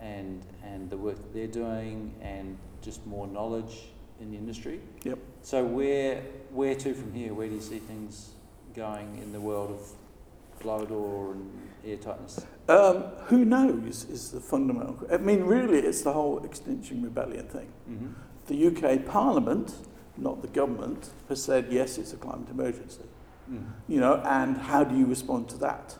and 0.00 0.42
and 0.62 0.88
the 0.90 0.96
work 0.96 1.16
that 1.16 1.34
they're 1.34 1.46
doing, 1.46 2.14
and 2.20 2.56
just 2.82 3.06
more 3.06 3.26
knowledge 3.26 3.88
in 4.20 4.30
the 4.30 4.36
industry. 4.36 4.80
Yep. 5.04 5.18
So 5.42 5.64
where 5.64 6.22
where 6.50 6.74
to 6.74 6.94
from 6.94 7.12
here? 7.12 7.34
Where 7.34 7.48
do 7.48 7.54
you 7.54 7.60
see 7.60 7.78
things 7.78 8.30
going 8.74 9.18
in 9.22 9.32
the 9.32 9.40
world 9.40 9.70
of 9.70 10.60
blower 10.60 10.86
door 10.86 11.32
and 11.32 11.50
air 11.84 11.96
tightness? 11.96 12.44
Um, 12.68 13.04
who 13.26 13.44
knows 13.44 14.04
is 14.04 14.30
the 14.30 14.40
fundamental. 14.40 14.98
I 15.10 15.18
mean, 15.18 15.44
really, 15.44 15.78
it's 15.78 16.02
the 16.02 16.12
whole 16.12 16.44
Extinction 16.44 17.02
Rebellion 17.02 17.46
thing. 17.48 17.68
Mm-hmm. 17.90 18.12
The 18.46 18.66
UK 18.66 19.06
Parliament, 19.06 19.74
not 20.16 20.42
the 20.42 20.48
government, 20.48 21.10
has 21.28 21.42
said 21.42 21.68
yes, 21.70 21.98
it's 21.98 22.12
a 22.12 22.16
climate 22.16 22.48
emergency. 22.50 23.04
Mm. 23.50 23.64
You 23.88 24.00
know, 24.00 24.22
and 24.24 24.56
how 24.56 24.84
do 24.84 24.96
you 24.96 25.06
respond 25.06 25.48
to 25.50 25.56
that? 25.58 25.96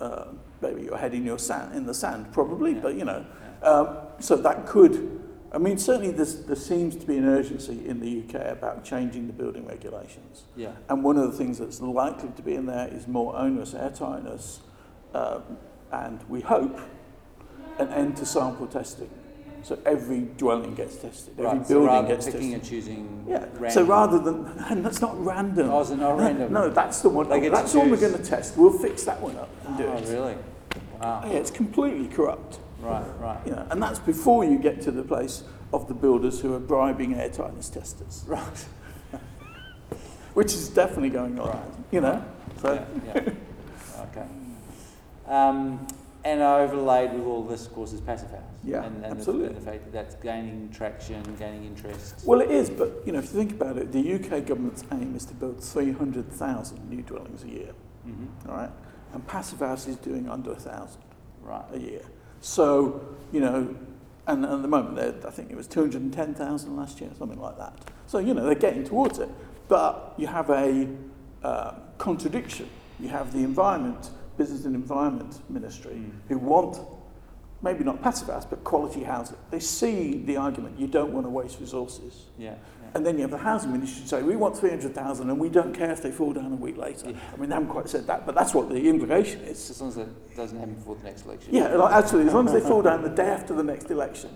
Uh, 0.00 0.28
maybe 0.62 0.82
you're 0.82 0.96
heading 0.96 1.24
your 1.26 1.38
sand 1.38 1.74
in 1.74 1.84
the 1.86 1.92
sand, 1.94 2.32
probably, 2.32 2.72
Yeah. 2.72 2.80
but 2.80 2.94
you 2.94 3.04
know. 3.04 3.24
Yeah. 3.62 3.68
Um, 3.68 3.96
so 4.18 4.36
that 4.36 4.66
could, 4.66 5.20
I 5.52 5.58
mean, 5.58 5.76
certainly 5.76 6.10
there 6.12 6.56
seems 6.56 6.96
to 6.96 7.06
be 7.06 7.18
an 7.18 7.26
urgency 7.28 7.86
in 7.86 8.00
the 8.00 8.22
UK 8.24 8.50
about 8.50 8.82
changing 8.84 9.26
the 9.26 9.32
building 9.34 9.66
regulations. 9.66 10.44
yeah. 10.56 10.72
And 10.88 11.04
one 11.04 11.18
of 11.18 11.30
the 11.30 11.36
things 11.36 11.58
that's 11.58 11.80
likely 11.82 12.30
to 12.36 12.42
be 12.42 12.54
in 12.54 12.64
there 12.66 12.88
is 12.88 13.06
more 13.06 13.36
onerous 13.36 13.74
air 13.74 13.90
tightness, 13.90 14.60
um, 15.12 15.42
and 15.92 16.22
we 16.30 16.40
hope 16.40 16.80
an 17.78 17.88
end 17.88 18.16
to 18.18 18.24
sample 18.26 18.66
testing. 18.66 19.10
So 19.62 19.78
every 19.86 20.20
dwelling 20.38 20.74
gets 20.74 20.96
tested, 20.96 21.34
every 21.38 21.44
Right. 21.58 21.66
So 21.66 21.74
building 21.74 21.94
than 21.94 22.06
gets 22.08 22.26
picking 22.26 22.52
tested. 22.52 22.54
and 22.54 22.64
choosing. 22.64 23.24
Yeah. 23.28 23.44
Random. 23.52 23.70
So 23.70 23.82
rather 23.84 24.18
than, 24.18 24.46
and 24.70 24.84
that's 24.84 25.00
not 25.00 25.22
random. 25.24 25.70
Oh, 25.70 25.80
is 25.80 25.90
it 25.90 25.96
not 25.96 26.16
no, 26.16 26.24
random? 26.24 26.52
No, 26.52 26.70
that's 26.70 27.00
the 27.02 27.08
one. 27.08 27.28
That's 27.28 27.74
one 27.74 27.90
we're 27.90 27.96
going 28.00 28.14
to 28.14 28.24
test. 28.24 28.56
We'll 28.56 28.72
fix 28.72 29.04
that 29.04 29.20
one 29.20 29.36
up 29.36 29.48
and 29.66 29.76
do 29.76 29.84
it. 29.84 30.04
Oh, 30.06 30.12
really? 30.12 30.36
Wow. 31.00 31.22
Yeah, 31.26 31.32
it's 31.32 31.50
completely 31.50 32.08
corrupt. 32.08 32.58
Right, 32.80 33.04
right. 33.20 33.38
You 33.46 33.52
know, 33.52 33.66
and 33.70 33.82
that's 33.82 33.98
before 33.98 34.44
you 34.44 34.58
get 34.58 34.80
to 34.82 34.90
the 34.90 35.02
place 35.02 35.44
of 35.72 35.86
the 35.88 35.94
builders 35.94 36.40
who 36.40 36.54
are 36.54 36.58
bribing 36.58 37.14
airtightness 37.14 37.72
testers, 37.72 38.24
Right. 38.26 38.64
which 40.34 40.52
is 40.54 40.68
definitely 40.68 41.10
going 41.10 41.38
on. 41.38 41.48
Right. 41.48 41.66
You 41.90 42.00
know, 42.00 42.24
so 42.62 42.86
Yeah, 43.06 43.20
yeah. 43.24 43.32
Okay. 44.10 44.26
Um, 45.26 45.86
and 46.24 46.40
overlaid 46.42 47.12
with 47.12 47.24
all 47.24 47.42
this, 47.44 47.66
of 47.66 47.72
course, 47.74 47.92
is 47.92 48.00
Passive 48.00 48.30
House. 48.30 48.40
Yeah, 48.64 48.84
and, 48.84 49.04
and 49.04 49.12
absolutely. 49.12 49.48
The, 49.48 49.54
and 49.54 49.56
the 49.66 49.70
fact 49.70 49.84
that 49.84 49.92
that's 49.92 50.14
gaining 50.16 50.68
traction, 50.70 51.22
gaining 51.38 51.64
interest. 51.64 52.22
well, 52.26 52.40
it 52.40 52.50
is. 52.50 52.68
But 52.70 53.02
you 53.06 53.12
know, 53.12 53.18
if 53.20 53.26
you 53.26 53.30
think 53.38 53.52
about 53.52 53.78
it, 53.78 53.92
the 53.92 54.14
UK 54.14 54.44
government's 54.46 54.84
aim 54.92 55.14
is 55.16 55.24
to 55.26 55.34
build 55.34 55.62
300,000 55.62 56.90
new 56.90 57.02
dwellings 57.02 57.44
a 57.44 57.48
year. 57.48 57.72
hmm 58.04 58.26
All 58.48 58.56
right, 58.56 58.70
and 59.14 59.26
Passive 59.26 59.60
House 59.60 59.86
is 59.88 59.96
doing 59.96 60.28
under 60.28 60.52
a 60.52 60.56
thousand 60.56 61.02
Right. 61.42 61.64
a 61.72 61.78
year. 61.78 62.02
So 62.42 63.16
you 63.32 63.40
know, 63.40 63.74
and 64.26 64.44
at 64.44 64.62
the 64.62 64.68
moment, 64.68 65.24
I 65.24 65.30
think 65.30 65.50
it 65.50 65.56
was 65.56 65.66
210,000 65.66 66.76
last 66.76 67.00
year, 67.00 67.10
something 67.18 67.40
like 67.40 67.56
that. 67.58 67.72
So 68.06 68.18
you 68.18 68.34
know, 68.34 68.44
they're 68.44 68.54
getting 68.54 68.84
towards 68.84 69.18
it. 69.18 69.28
But 69.68 70.14
you 70.18 70.26
have 70.26 70.50
a 70.50 70.88
uh, 71.42 71.74
contradiction. 71.98 72.68
You 72.98 73.08
have 73.08 73.32
the 73.32 73.38
environment, 73.38 74.10
business 74.36 74.64
and 74.64 74.74
environment 74.74 75.40
ministry, 75.50 75.94
Mm. 75.94 76.10
who 76.28 76.38
want 76.38 76.78
maybe 77.62 77.84
not 77.84 78.00
passive 78.02 78.28
house, 78.28 78.46
but 78.46 78.64
quality 78.64 79.02
housing. 79.02 79.36
They 79.50 79.60
see 79.60 80.22
the 80.24 80.38
argument 80.38 80.80
you 80.80 80.86
don't 80.86 81.12
want 81.12 81.26
to 81.26 81.30
waste 81.30 81.60
resources. 81.60 82.24
Yeah. 82.38 82.52
yeah. 82.52 82.88
And 82.94 83.04
then 83.04 83.16
you 83.16 83.20
have 83.22 83.30
the 83.30 83.36
housing 83.36 83.70
ministry 83.70 84.06
say, 84.06 84.22
we 84.22 84.34
want 84.34 84.56
300,000 84.56 85.28
and 85.28 85.38
we 85.38 85.50
don't 85.50 85.74
care 85.74 85.90
if 85.90 86.00
they 86.02 86.10
fall 86.10 86.32
down 86.32 86.52
a 86.52 86.56
week 86.56 86.78
later. 86.78 87.10
Yeah. 87.10 87.16
I 87.34 87.36
mean, 87.36 87.50
they 87.50 87.54
haven't 87.56 87.68
quite 87.68 87.90
said 87.90 88.06
that, 88.06 88.24
but 88.24 88.34
that's 88.34 88.54
what 88.54 88.70
the 88.70 88.88
implication 88.88 89.42
is. 89.42 89.68
as 89.68 89.78
long 89.78 89.90
as 89.90 89.98
it 89.98 90.36
doesn't 90.36 90.58
happen 90.58 90.74
before 90.74 90.96
the 90.96 91.04
next 91.04 91.26
election. 91.26 91.54
Yeah, 91.54 91.68
like, 91.74 91.92
actually, 91.92 92.26
as 92.26 92.32
long 92.32 92.46
as 92.46 92.54
they 92.54 92.60
fall 92.60 92.80
down 92.80 93.02
the 93.02 93.10
day 93.10 93.28
after 93.28 93.54
the 93.54 93.62
next 93.62 93.90
election. 93.90 94.30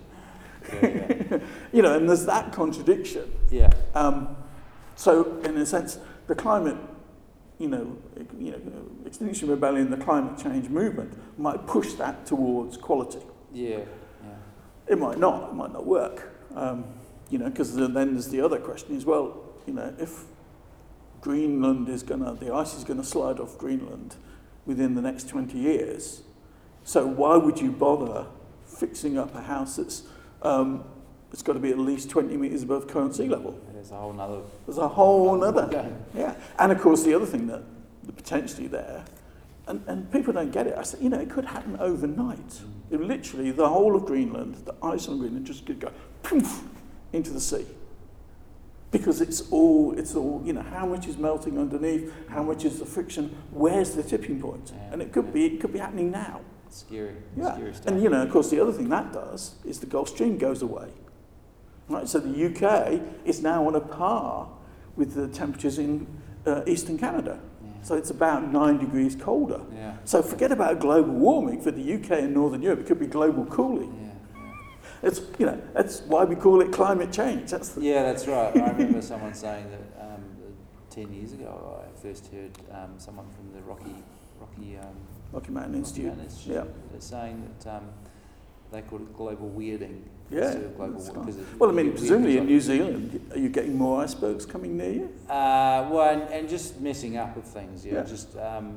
Yeah. 0.83 0.87
yeah. 1.31 1.39
You 1.73 1.81
know, 1.83 1.97
and 1.97 2.07
there's 2.07 2.27
that 2.27 2.53
contradiction. 2.53 3.33
yeah. 3.51 3.71
Um, 3.95 4.37
so, 4.97 5.39
in 5.41 5.57
a 5.57 5.65
sense, 5.67 5.99
the 6.27 6.35
climate, 6.35 6.77
you 7.59 7.69
know, 7.69 7.97
you 8.39 8.51
know, 8.51 8.61
Extinction 9.07 9.49
Rebellion, 9.49 9.91
the 9.91 9.97
climate 9.97 10.39
change 10.43 10.69
movement 10.69 11.17
might 11.39 11.67
push 11.67 11.93
that 11.95 12.27
towards 12.27 12.77
quality. 12.77 13.21
Yeah. 13.53 13.79
Yeah. 13.79 13.85
It 14.89 14.99
might 14.99 15.19
not. 15.19 15.51
It 15.51 15.55
might 15.55 15.73
not 15.73 15.87
work. 15.87 16.33
Um, 16.55 16.85
you 17.31 17.39
know, 17.39 17.49
because 17.49 17.75
then 17.75 17.95
there's 17.95 18.29
the 18.29 18.41
other 18.41 18.59
question 18.59 18.97
as 18.97 19.05
well. 19.05 19.41
You 19.67 19.75
know, 19.75 19.95
if 19.99 20.25
Greenland 21.21 21.89
is 21.89 22.03
gonna, 22.03 22.35
the 22.35 22.53
ice 22.53 22.75
is 22.75 22.85
gonna 22.85 23.05
slide 23.05 23.41
off 23.41 23.57
Greenland 23.57 24.17
within 24.67 24.95
the 24.95 25.03
next 25.03 25.29
20 25.29 25.57
years. 25.59 26.23
So 26.83 27.07
why 27.07 27.37
would 27.37 27.61
you 27.61 27.71
bother 27.71 28.27
fixing 28.67 29.17
up 29.17 29.35
a 29.35 29.43
house 29.43 29.77
that's 29.77 30.03
um, 30.43 30.85
it's 31.35 31.43
got 31.43 31.55
to 31.55 31.59
be 31.59 31.71
at 31.71 31.79
least 31.79 32.11
20 32.11 32.37
meters 32.37 32.63
above 32.63 32.87
current 32.87 33.13
sea 33.13 33.29
level? 33.29 33.61
There's 33.73 33.91
a 33.91 33.97
whole 33.97 34.13
nother. 34.13 34.43
There's 34.67 34.79
a 34.79 34.87
whole 34.87 35.43
other. 35.43 35.93
Yeah, 36.15 36.37
and 36.61 36.71
of 36.71 36.81
course 36.81 37.03
the 37.03 37.13
other 37.13 37.27
thing 37.27 37.49
that 37.49 37.65
potentially 38.15 38.69
there, 38.69 39.05
and, 39.67 39.83
and 39.89 40.09
people 40.13 40.33
don't 40.33 40.53
get 40.53 40.69
it. 40.69 40.79
I 40.79 40.85
said, 40.85 41.01
you 41.03 41.09
know, 41.09 41.19
it 41.19 41.29
could 41.29 41.47
happen 41.47 41.77
overnight. 41.81 42.49
Mm. 42.49 42.71
It 42.93 43.01
literally, 43.01 43.51
the 43.51 43.69
whole 43.69 43.97
of 43.97 44.05
Greenland, 44.07 44.55
the 44.65 44.77
ice 44.81 45.09
on 45.09 45.19
Greenland, 45.19 45.45
just 45.45 45.67
could 45.67 45.81
go 45.81 45.91
poof 46.23 46.63
into 47.13 47.33
the 47.33 47.41
sea. 47.41 47.67
Because 48.93 49.21
it's 49.21 49.51
all, 49.51 49.99
it's 49.99 50.15
all, 50.15 50.41
you 50.45 50.53
know, 50.53 50.63
how 50.63 50.87
much 50.87 51.09
is 51.09 51.17
melting 51.19 51.59
underneath, 51.59 52.13
how 52.29 52.45
much 52.45 52.65
is 52.65 52.79
the 52.79 52.87
friction, 52.87 53.37
where's 53.51 53.97
the 53.97 54.05
tipping 54.05 54.41
point, 54.41 54.71
Yeah, 54.73 54.93
and 54.93 55.03
it 55.03 55.13
could 55.13 55.33
be, 55.33 55.47
it 55.47 55.61
could 55.61 55.73
be 55.73 55.81
happening 55.81 56.13
now. 56.13 56.43
Scary. 56.71 57.17
Yeah, 57.37 57.55
Scary 57.55 57.75
stuff. 57.75 57.87
and 57.89 58.01
you 58.01 58.09
know, 58.09 58.23
of 58.23 58.31
course, 58.31 58.51
the 58.51 58.61
other 58.61 58.73
thing 58.73 58.89
that 58.91 59.13
does 59.13 59.57
is 59.65 59.81
the 59.81 59.87
Gulf 59.87 60.11
Stream 60.11 60.39
goes 60.39 60.63
away. 60.63 60.91
Right, 61.89 62.09
so 62.09 62.19
the 62.19 62.47
UK 62.47 63.01
is 63.27 63.43
now 63.43 63.67
on 63.67 63.75
a 63.75 63.81
par 63.81 64.49
with 64.97 65.15
the 65.15 65.29
temperatures 65.29 65.79
in 65.79 66.07
uh, 66.47 66.63
eastern 66.67 66.97
Canada. 66.99 67.39
yeah. 67.63 67.71
So 67.83 67.95
it's 67.97 68.11
about 68.11 68.51
nine 68.51 68.79
degrees 68.79 69.15
colder. 69.17 69.61
yeah. 69.75 69.97
So 70.05 70.23
forget 70.23 70.51
about 70.53 70.81
global 70.81 71.13
warming 71.13 71.61
for 71.61 71.71
the 71.71 71.95
UK 71.95 72.11
and 72.13 72.35
Northern 72.35 72.63
Europe. 72.63 72.81
It 72.81 72.87
could 72.87 73.01
be 73.01 73.07
global 73.07 73.45
cooling. 73.47 73.93
Yeah. 74.01 74.11
It's 75.03 75.21
you 75.39 75.45
know 75.45 75.61
that's 75.75 76.01
why 76.03 76.25
we 76.25 76.35
call 76.37 76.63
it 76.63 76.73
climate 76.73 77.13
change. 77.13 77.51
That's 77.51 77.71
the, 77.71 77.83
Yeah, 77.83 78.03
that's 78.05 78.27
right. 78.27 78.57
I 78.57 78.71
remember 78.71 79.03
someone 79.03 79.35
saying 79.35 79.67
that 79.71 80.03
um, 80.07 80.25
ten 80.89 81.13
years 81.13 81.33
ago. 81.35 81.83
I 81.85 82.01
first 82.01 82.29
heard 82.33 82.53
um, 82.73 82.95
someone 82.97 83.27
from 83.37 83.53
the 83.53 83.61
Rocky 83.63 83.95
Rocky 84.41 84.79
um, 84.79 84.97
Rocky 85.33 85.51
Mountain 85.51 85.73
Rocky 85.73 85.79
Institute. 85.81 86.07
Mountain 86.07 86.25
Institute 86.25 86.67
Yeah. 86.95 86.99
Saying 87.01 87.51
that 87.59 87.77
um, 87.77 87.89
they 88.73 88.81
called 88.83 89.03
it 89.03 89.15
global 89.15 89.51
weirding 89.51 90.01
Yeah, 90.35 90.45
instead 90.47 90.63
of 90.65 90.77
global 90.77 90.95
warming. 91.01 91.17
right. 91.17 91.25
'cause 91.27 91.37
it- 91.37 91.61
Well, 91.61 91.71
I 91.71 91.73
mean, 91.73 91.91
presumably 91.93 92.39
in 92.39 92.47
New 92.47 92.61
Zealand, 92.61 93.21
are 93.33 93.39
you 93.39 93.49
getting 93.49 93.77
more 93.79 94.01
icebergs 94.03 94.45
coming 94.47 94.77
near 94.77 94.91
you? 94.93 95.09
Uh, 95.29 95.89
well, 95.93 96.09
and, 96.11 96.23
and 96.33 96.49
just 96.49 96.81
messing 96.81 97.17
up 97.17 97.37
with 97.37 97.45
things. 97.47 97.85
Yeah, 97.87 97.95
Yeah. 97.95 98.03
just 98.05 98.37
um, 98.39 98.75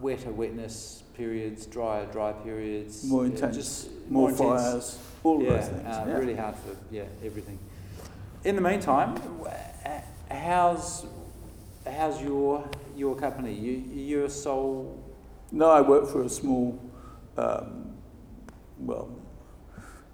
wetter 0.00 0.30
wetness 0.32 1.02
periods, 1.16 1.66
drier 1.66 2.06
dry 2.12 2.32
periods. 2.32 3.04
More 3.04 3.24
yeah, 3.26 3.32
intense, 3.32 3.56
just 3.56 3.88
more, 4.10 4.30
intense. 4.30 4.60
fires, 4.62 4.98
all 5.24 5.42
yeah, 5.42 5.48
of 5.50 5.54
those 5.60 5.68
things. 5.68 5.86
Uh, 5.96 6.04
yeah. 6.08 6.18
really 6.18 6.34
hard 6.34 6.54
for 6.56 6.76
yeah 6.94 7.04
everything. 7.24 7.58
In 8.44 8.54
the 8.56 8.62
meantime, 8.62 9.16
how's 10.30 11.04
how's 11.86 12.22
your 12.22 12.64
your 12.96 13.14
company? 13.16 13.52
You 13.54 13.72
you're 13.94 14.24
a 14.24 14.30
sole 14.30 14.98
No, 15.52 15.68
I 15.70 15.80
work 15.80 16.06
for 16.06 16.22
a 16.22 16.28
small, 16.28 16.78
um, 17.36 17.92
well, 18.78 19.08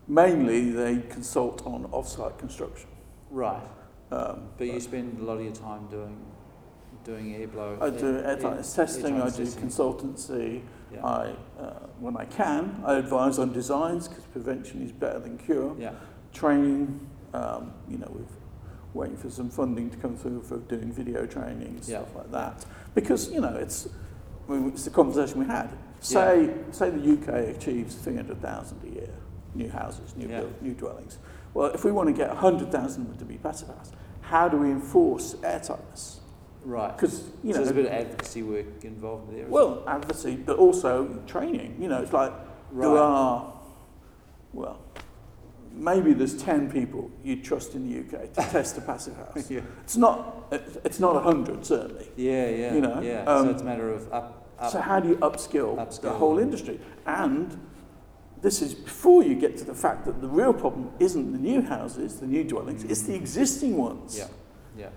mainly 0.09 0.71
they 0.71 0.99
consult 1.09 1.67
on 1.67 1.87
off-site 1.93 2.39
construction. 2.39 2.89
right, 3.31 3.63
Um, 4.13 4.49
but 4.57 4.69
you 4.69 4.79
spend 4.81 5.19
a 5.21 5.25
lot 5.25 5.39
of 5.39 5.43
your 5.45 5.53
time 5.53 5.87
doing 5.91 6.17
doing 7.05 7.35
air 7.37 7.47
blow. 7.47 7.79
I 7.81 7.91
do 7.91 8.17
air- 8.19 8.25
air- 8.27 8.63
testing, 8.63 9.21
I 9.23 9.31
do 9.31 9.45
testing. 9.45 9.63
consultancy, 9.69 10.63
Yeah. 10.93 11.05
I, 11.07 11.35
uh, 11.57 11.71
when 12.01 12.17
I 12.17 12.25
can, 12.25 12.83
I 12.85 12.95
advise 12.95 13.39
on 13.39 13.53
designs 13.53 14.09
because 14.09 14.25
prevention 14.25 14.83
is 14.83 14.91
better 14.91 15.21
than 15.21 15.39
cure. 15.39 15.77
yeah. 15.79 15.93
Training, 16.33 16.99
um, 17.33 17.73
you 17.89 17.99
know, 17.99 18.11
we're 18.13 18.25
waiting 19.01 19.17
for 19.17 19.31
some 19.31 19.49
funding 19.51 19.89
to 19.91 19.97
come 19.99 20.17
through 20.17 20.43
for 20.43 20.57
doing 20.59 20.91
video 20.91 21.27
training 21.27 21.69
and 21.69 21.85
Yeah. 21.89 21.99
stuff 22.01 22.17
like 22.17 22.33
that. 22.33 22.67
Because, 22.95 23.31
you 23.31 23.41
know, 23.41 23.55
it's, 23.55 23.89
I 24.49 24.53
mean, 24.53 24.69
it's 24.71 24.85
the 24.85 24.91
conversation 24.91 25.39
we 25.39 25.47
had. 25.47 25.71
Say, 26.01 26.55
say 26.73 26.91
the 26.91 26.99
UK 27.13 27.51
achieves 27.57 27.95
300,000 27.97 28.79
a 28.85 28.89
year, 28.89 29.11
new 29.57 29.71
houses, 29.71 30.15
new, 30.17 30.29
Yeah. 30.29 30.41
build, 30.41 30.63
new 30.63 30.75
dwellings. 30.75 31.19
Well, 31.55 31.71
if 31.73 31.85
we 31.85 31.91
want 31.93 32.09
to 32.09 32.13
get 32.13 32.29
100,000 32.29 33.03
of 33.03 33.09
them 33.09 33.19
to 33.19 33.25
be 33.25 33.39
passive 33.39 33.69
house, 33.69 33.91
how 34.21 34.49
do 34.49 34.57
we 34.59 34.71
enforce 34.71 35.35
airtightness? 35.37 36.19
Right. 36.65 36.95
Because, 36.97 37.23
you 37.45 37.53
so 37.53 37.61
know, 37.61 37.65
there's 37.65 37.71
a 37.71 37.75
bit 37.75 37.87
of 37.87 37.93
advocacy 37.93 38.43
work 38.43 38.85
involved 38.85 39.33
there. 39.33 39.47
well, 39.47 39.83
advocacy, 39.87 40.37
but 40.37 40.59
also 40.59 41.23
training. 41.27 41.77
You 41.81 41.89
know, 41.89 42.03
it's 42.03 42.13
like 42.13 42.33
there 42.73 42.99
are, 42.99 43.53
well, 44.53 44.81
maybe 45.73 46.13
there's 46.13 46.37
10 46.43 46.71
people 46.71 47.11
you 47.23 47.37
trust 47.43 47.75
in 47.75 47.89
the 47.89 48.01
UK 48.01 48.33
to 48.35 48.41
test 48.51 48.77
a 48.79 48.81
passive 48.81 49.17
house. 49.17 49.49
yeah. 49.51 49.61
It's 49.85 49.97
not, 49.97 50.49
it's 50.85 50.99
not 50.99 51.15
100, 51.15 51.65
certainly. 51.65 52.09
Yeah, 52.17 52.49
yeah. 52.49 52.75
You 52.75 52.81
know, 52.81 53.01
yeah. 53.01 53.25
um, 53.25 53.47
so 53.47 53.51
it's 53.53 53.63
a 53.63 53.65
matter 53.65 53.91
of 53.93 54.13
up, 54.13 54.49
up. 54.59 54.73
So 54.73 54.81
how 54.81 54.99
do 55.01 55.09
you 55.09 55.17
upskill, 55.19 56.01
the 56.01 56.11
whole 56.11 56.39
industry? 56.39 56.81
And 57.07 57.57
this 58.47 58.63
is 58.63 58.75
before 58.75 59.25
you 59.25 59.35
get 59.35 59.57
to 59.57 59.65
the 59.65 59.75
fact 59.75 60.05
that 60.05 60.21
the 60.21 60.29
real 60.29 60.55
problem 60.55 60.89
isn't 61.01 61.33
the 61.33 61.39
new 61.39 61.61
houses, 61.61 62.21
the 62.21 62.27
new 62.29 62.45
dwellings, 62.45 62.85
it's 62.85 63.03
the 63.03 63.13
existing 63.13 63.77
ones. 63.77 64.17
Yeah, 64.17 64.29
yeah. 64.79 64.89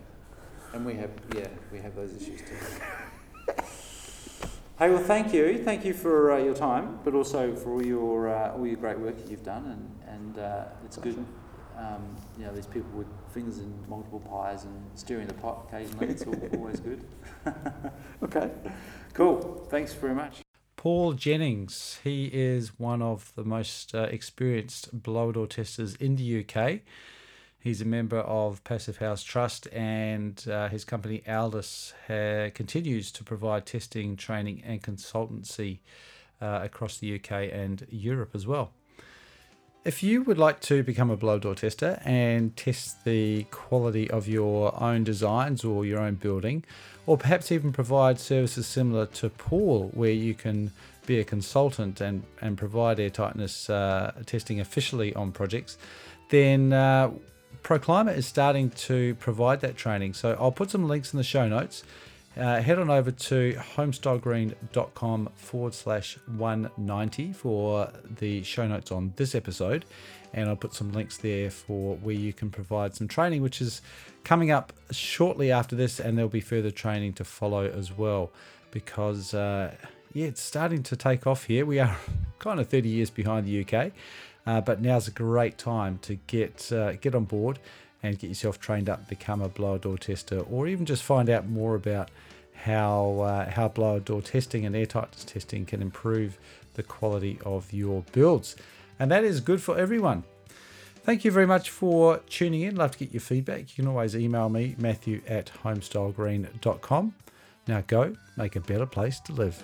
And 0.72 0.86
we 0.86 0.94
have, 0.94 1.10
yeah, 1.36 1.48
we 1.72 1.80
have 1.80 1.96
those 1.96 2.14
issues 2.14 2.42
too. 2.42 3.54
hey, 4.78 4.92
well, 4.92 5.00
thank 5.00 5.34
you, 5.34 5.64
thank 5.64 5.84
you 5.84 5.96
for 5.96 6.34
uh, 6.34 6.38
your 6.38 6.54
time, 6.54 7.00
but 7.04 7.16
also 7.16 7.56
for 7.56 7.72
all 7.72 7.84
your 7.84 8.30
uh, 8.30 8.52
all 8.52 8.68
your 8.68 8.76
great 8.76 9.00
work 9.00 9.18
that 9.18 9.32
you've 9.32 9.44
done, 9.44 9.66
and 9.66 10.16
and 10.16 10.38
uh, 10.38 10.66
it's 10.86 10.98
good. 10.98 11.18
Um, 11.76 12.16
you 12.38 12.46
know, 12.46 12.54
there's 12.54 12.68
people 12.68 12.92
with 12.94 13.08
fingers 13.34 13.58
in 13.58 13.74
multiple 13.90 14.20
pies 14.20 14.66
and 14.66 14.76
stirring 14.94 15.26
the 15.26 15.34
pot 15.34 15.66
occasionally. 15.68 16.10
It's 16.10 16.22
al- 16.22 16.50
always 16.54 16.80
good. 16.82 17.04
Okay. 18.22 18.52
Cool. 19.16 19.66
Thanks 19.72 19.94
very 19.94 20.14
much. 20.14 20.42
Paul 20.80 21.12
Jennings, 21.12 22.00
he 22.06 22.28
is 22.28 22.80
one 22.80 23.02
of 23.02 23.34
the 23.36 23.44
most 23.44 23.94
uh, 23.94 24.04
experienced 24.04 25.04
blower 25.04 25.34
door 25.34 25.46
testers 25.46 25.96
in 25.96 26.16
the 26.16 26.40
UK. 26.40 26.80
He's 27.60 27.82
a 27.82 27.86
member 27.86 28.20
of 28.20 28.64
Passive 28.64 29.00
House 29.00 29.22
Trust, 29.22 29.68
and 29.74 30.42
uh, 30.50 30.70
his 30.70 30.86
company 30.86 31.22
Aldas 31.28 31.92
ha- 32.08 32.50
continues 32.56 33.12
to 33.12 33.26
provide 33.26 33.66
testing, 33.66 34.16
training, 34.16 34.64
and 34.66 34.82
consultancy 34.82 35.80
uh, 36.42 36.62
across 36.64 36.98
the 36.98 37.14
UK 37.14 37.52
and 37.52 37.86
Europe 37.90 38.32
as 38.34 38.48
well. 38.48 38.72
If 39.90 40.04
you 40.04 40.22
would 40.22 40.38
like 40.38 40.60
to 40.72 40.84
become 40.84 41.10
a 41.10 41.18
blow 41.18 41.40
door 41.40 41.56
tester 41.56 42.00
and 42.06 42.56
test 42.56 43.06
the 43.06 43.46
quality 43.46 44.08
of 44.12 44.28
your 44.28 44.80
own 44.80 45.04
designs 45.04 45.64
or 45.64 45.84
your 45.84 46.00
own 46.00 46.14
building, 46.14 46.64
or 47.08 47.18
perhaps 47.18 47.52
even 47.52 47.72
provide 47.72 48.20
services 48.20 48.68
similar 48.68 49.08
to 49.08 49.32
Paul, 49.32 49.90
where 49.96 50.12
you 50.12 50.36
can 50.36 50.70
be 51.08 51.20
a 51.20 51.24
consultant 51.24 52.02
and, 52.02 52.22
and 52.40 52.56
provide 52.56 53.00
air 53.00 53.10
tightness 53.10 53.68
uh, 53.68 54.12
testing 54.28 54.60
officially 54.60 55.16
on 55.16 55.32
projects, 55.32 55.80
then 56.30 56.72
uh, 56.72 57.10
ProClimate 57.64 58.16
is 58.16 58.28
starting 58.28 58.70
to 58.70 59.16
provide 59.16 59.62
that 59.62 59.76
training. 59.76 60.14
So 60.14 60.38
I'll 60.40 60.52
put 60.52 60.70
some 60.70 60.88
links 60.88 61.14
in 61.14 61.18
the 61.18 61.24
show 61.24 61.48
notes. 61.48 61.82
Uh, 62.38 62.62
head 62.62 62.78
on 62.80 62.90
over 62.90 63.12
to 63.12 63.54
homestylegreen.com 63.76 65.30
forward 65.36 65.74
slash 65.74 66.18
190 66.38 67.34
for 67.34 67.92
the 68.20 68.44
show 68.44 68.68
notes 68.68 68.92
on 68.92 69.14
this 69.16 69.34
episode. 69.34 69.86
And 70.34 70.48
I'll 70.48 70.56
put 70.56 70.74
some 70.74 70.92
links 70.92 71.18
there 71.18 71.50
for 71.50 71.96
where 71.98 72.16
you 72.16 72.34
can 72.34 72.52
provide 72.52 72.96
some 72.96 73.08
training, 73.08 73.42
which 73.42 73.62
is 73.62 73.82
coming 74.24 74.52
up 74.52 74.74
shortly 74.92 75.52
after 75.52 75.76
this. 75.76 76.00
And 76.00 76.18
there'll 76.18 76.30
be 76.30 76.40
further 76.40 76.72
training 76.72 77.14
to 77.14 77.24
follow 77.24 77.66
as 77.66 77.98
well 77.98 78.32
because, 78.72 79.34
uh, 79.34 79.76
yeah, 80.14 80.28
it's 80.28 80.42
starting 80.42 80.84
to 80.84 80.96
take 80.96 81.26
off 81.26 81.46
here. 81.46 81.66
We 81.66 81.80
are 81.80 81.98
kind 82.40 82.60
of 82.60 82.70
30 82.70 82.90
years 82.90 83.10
behind 83.10 83.48
the 83.48 83.66
UK, 83.66 83.92
uh, 84.46 84.62
but 84.62 84.82
now's 84.82 85.08
a 85.08 85.12
great 85.12 85.58
time 85.58 85.98
to 86.04 86.16
get, 86.28 86.72
uh, 86.72 86.94
get 86.94 87.16
on 87.16 87.26
board 87.26 87.60
and 88.02 88.18
get 88.18 88.28
yourself 88.28 88.60
trained 88.60 88.90
up, 88.90 89.08
become 89.10 89.42
a 89.42 89.50
blower 89.50 89.78
door 89.78 89.98
tester, 89.98 90.40
or 90.40 90.68
even 90.68 90.86
just 90.86 91.04
find 91.04 91.30
out 91.30 91.48
more 91.48 91.76
about 91.76 92.10
how 92.64 93.20
uh, 93.22 93.50
how 93.50 93.68
blower 93.68 94.00
door 94.00 94.22
testing 94.22 94.66
and 94.66 94.76
air 94.76 94.86
tightness 94.86 95.24
testing 95.24 95.66
can 95.66 95.82
improve 95.82 96.38
the 96.74 96.84
quality 96.84 97.40
of 97.46 97.72
your 97.74 98.04
builds. 98.12 98.56
And 99.00 99.10
that 99.12 99.24
is 99.24 99.40
good 99.40 99.62
for 99.62 99.78
everyone. 99.78 100.24
Thank 101.04 101.26
you 101.26 101.32
very 101.32 101.48
much 101.48 101.70
for 101.70 102.20
tuning 102.30 102.62
in. 102.62 102.76
Love 102.76 102.92
to 102.92 103.00
get 103.00 103.14
your 103.14 103.22
feedback. 103.22 103.60
You 103.60 103.84
can 103.84 103.88
always 103.88 104.16
email 104.16 104.50
me, 104.50 104.76
Matthew 104.78 105.22
at 105.28 105.52
homestylegreen.com. 105.64 107.14
Now 107.68 107.84
go 107.88 108.16
make 108.38 108.56
a 108.56 108.60
better 108.60 108.86
place 108.86 109.20
to 109.22 109.34
live. 109.34 109.64